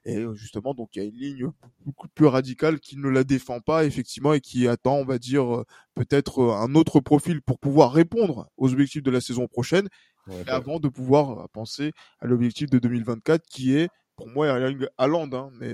[0.06, 3.24] Et euh, justement, donc il y a une ligne beaucoup plus radicale qui ne la
[3.24, 7.58] défend pas effectivement et qui attend, on va dire, euh, peut-être un autre profil pour
[7.58, 9.88] pouvoir répondre aux objectifs de la saison prochaine,
[10.28, 15.34] ouais, avant de pouvoir penser à l'objectif de 2024 qui est, pour moi, Erling Haaland,
[15.34, 15.74] hein, mais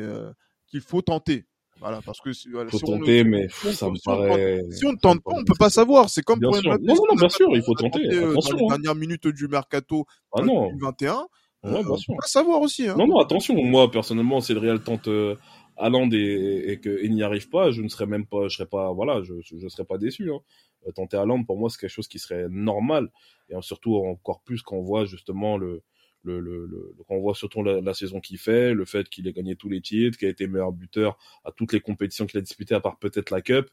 [0.67, 1.45] qu'il faut tenter.
[1.80, 4.61] Voilà, parce que voilà, faut si tenter, ne- mais on- pff, ça me on paraît.
[4.71, 6.09] Si on ne tente pas, on peut pas savoir.
[6.09, 6.71] C'est comme Bien pour sûr.
[6.71, 6.84] Mbappé.
[6.86, 7.99] Non, non, non, bien sûr, il faut tenter.
[8.13, 8.67] euh, Attention, Dans les hein.
[8.80, 10.67] dernières minutes du mercato Ah euh, non.
[10.69, 11.28] 2021,
[11.63, 12.88] Ouais, euh, on peut pas savoir aussi.
[12.88, 12.95] Hein.
[12.97, 13.55] Non, non, attention.
[13.55, 15.36] Moi, personnellement, si le Real tente euh,
[15.78, 18.93] Haaland et, et qu'il n'y arrive pas, je ne serais même pas, je serais pas,
[18.93, 20.32] voilà, je, je, serais pas déçu.
[20.32, 20.39] Hein.
[20.88, 23.09] Euh, Tenter Haaland, pour moi, c'est quelque chose qui serait normal.
[23.49, 25.82] Et surtout, encore plus quand on voit justement le,
[26.26, 29.28] le, le, le quand on voit surtout la, la saison qu'il fait, le fait qu'il
[29.28, 32.38] ait gagné tous les titres, qu'il a été meilleur buteur à toutes les compétitions qu'il
[32.39, 33.69] a disputées, à part peut-être la Cup.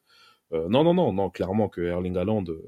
[0.53, 2.63] Euh, non, non, non, non, clairement que Erling Haaland, euh,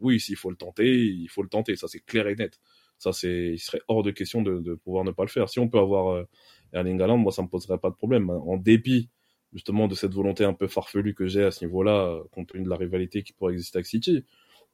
[0.00, 1.76] oui, s'il faut le tenter, il faut le tenter.
[1.76, 2.60] Ça, c'est clair et net.
[2.98, 5.48] Ça, c'est, il serait hors de question de, de pouvoir ne pas le faire.
[5.48, 6.28] Si on peut avoir euh,
[6.72, 8.30] Erling Haaland, moi, ça me poserait pas de problème.
[8.30, 9.10] En dépit,
[9.52, 12.62] justement, de cette volonté un peu farfelue que j'ai à ce niveau-là, euh, compte tenu
[12.62, 14.24] de la rivalité qui pourrait exister avec City.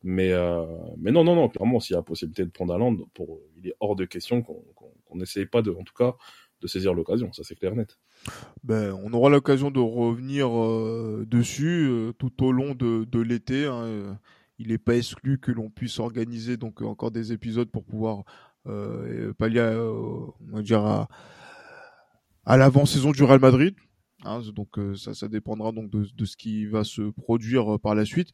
[0.02, 0.64] Mais, euh,
[0.98, 3.68] mais non, non, non, clairement, s'il y a la possibilité de prendre Haaland, pour, il
[3.68, 6.14] est hors de question qu'on qu'on qu'on n'essaye pas de, en tout cas,
[6.62, 7.32] de saisir l'occasion.
[7.32, 7.98] Ça, c'est clair et net.
[8.64, 13.66] Ben, on aura l'occasion de revenir euh, dessus euh, tout au long de, de l'été.
[13.66, 14.14] hein, euh,
[14.58, 18.24] il n'est pas exclu que l'on puisse organiser donc euh, encore des épisodes pour pouvoir
[18.66, 21.08] euh, pallier, on va dire à,
[22.44, 23.74] à l'avant-saison du Real Madrid.
[24.24, 27.94] Hein, donc euh, ça, ça dépendra donc de, de ce qui va se produire par
[27.94, 28.28] la suite.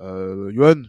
[0.00, 0.82] Euh, Johan,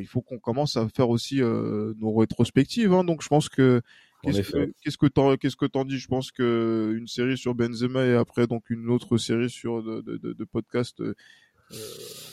[0.00, 2.92] il faut qu'on commence à faire aussi euh, nos rétrospectives.
[2.92, 3.80] Hein, donc je pense que
[4.22, 5.98] Qu'est-ce que qu'est-ce que t'en qu'est-ce que t'en dis?
[5.98, 10.00] Je pense que une série sur Benzema et après donc une autre série sur de
[10.00, 11.14] de, de, podcast, euh,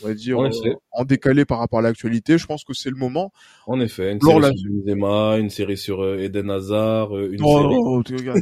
[0.02, 2.38] on va dire En euh, en décalé par rapport à l'actualité.
[2.38, 3.34] Je pense que c'est le moment.
[3.68, 7.62] En effet, une série la- sur Benzema, une série sur euh, Eden Hazard, une Oh,
[7.62, 7.76] série...
[7.78, 8.42] oh, regardes,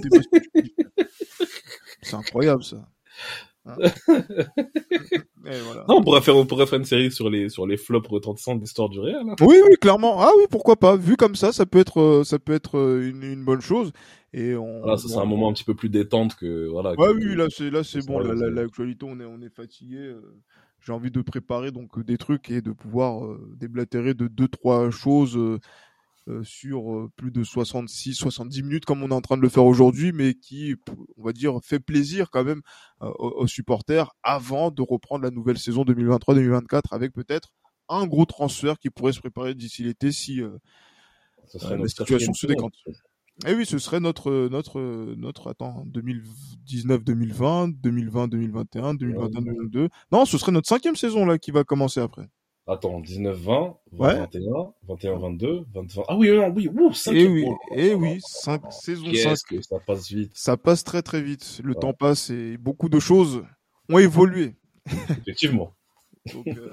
[2.03, 2.87] c'est incroyable ça.
[3.65, 3.77] Hein?
[5.63, 5.85] voilà.
[5.87, 8.55] Non, on pourrait faire, on pourrait faire une série sur les, sur les flops retentissants
[8.55, 9.27] de l'histoire du Real.
[9.29, 9.35] hein.
[9.41, 10.21] Oui, oui, clairement.
[10.21, 10.95] Ah oui, pourquoi pas.
[10.95, 13.91] Vu comme ça, ça peut être, euh, ça peut être euh, une, une bonne chose.
[14.33, 14.81] Et on.
[14.81, 16.91] Voilà, ça, c'est un moment un petit peu plus détente que, voilà.
[16.91, 18.19] Ouais, que- oui, là c'est là c'est bon.
[18.19, 19.97] vrai, la- la- L'actualité, on est on est fatigué.
[19.97, 20.21] euh,
[20.85, 24.89] J'ai envie de préparer donc des trucs et de pouvoir euh, déblatérer de deux trois
[24.91, 25.59] choses euh,
[26.43, 29.65] sur euh, plus de 66 70 minutes comme on est en train de le faire
[29.65, 30.75] aujourd'hui, mais qui
[31.17, 32.61] on va dire fait plaisir quand même
[33.01, 37.49] euh, aux, supporters avant de reprendre la nouvelle saison 2023-2024 avec peut-être
[37.87, 40.57] un gros transfert qui pourrait se préparer d'ici l'été si euh,
[41.63, 42.73] euh, la situation se décante.
[43.47, 44.81] Eh oui, ce serait notre notre
[45.15, 49.87] notre attends 2019-2020, 2020-2021, 2021-2022.
[50.11, 52.27] Non, ce serait notre cinquième saison là qui va commencer après.
[52.71, 54.15] Attends, 19, 20, Ouais.
[54.19, 56.05] 21, 21, 22, 23.
[56.07, 57.31] Ah oui, non, oui, ouh, Eh cinquième.
[57.33, 57.45] oui,
[57.75, 59.11] eh oui, saison 5.
[59.11, 60.31] Qu'est-ce que ça passe vite.
[60.35, 61.61] Ça passe très très vite.
[61.63, 61.79] Le Ouais.
[61.79, 63.43] temps passe et beaucoup de choses
[63.89, 64.55] ont évolué.
[65.09, 65.73] Effectivement.
[66.33, 66.71] Donc, euh,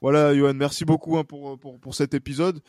[0.00, 2.60] voilà, Johan, merci beaucoup hein, pour, pour, pour cet épisode.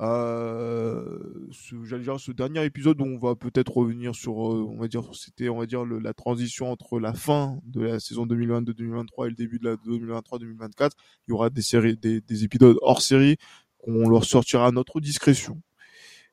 [0.00, 4.76] Euh, ce, j'allais dire ce dernier épisode où on va peut-être revenir sur, euh, on
[4.78, 8.26] va dire, c'était, on va dire le- la transition entre la fin de la saison
[8.26, 10.90] 2022-2023 et le début de la 2023-2024.
[11.26, 13.36] Il y aura des séries, des, des épisodes hors série
[13.78, 15.60] qu'on leur sortira à notre discrétion.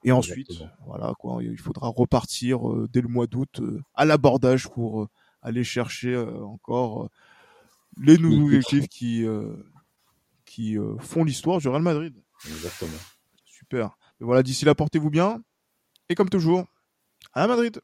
[0.04, 0.86] Et ensuite, Exactement.
[0.86, 5.08] voilà quoi, il faudra repartir euh, dès le mois d'août euh, à l'abordage pour
[5.42, 7.10] aller chercher encore
[8.02, 9.56] les nouveaux effectifs qui euh,
[10.46, 12.14] qui font l'histoire du Real Madrid.
[12.46, 12.92] Exactement.
[14.20, 15.42] Voilà, d'ici là, portez-vous bien.
[16.10, 16.66] Et comme toujours.
[17.34, 17.82] À Madrid.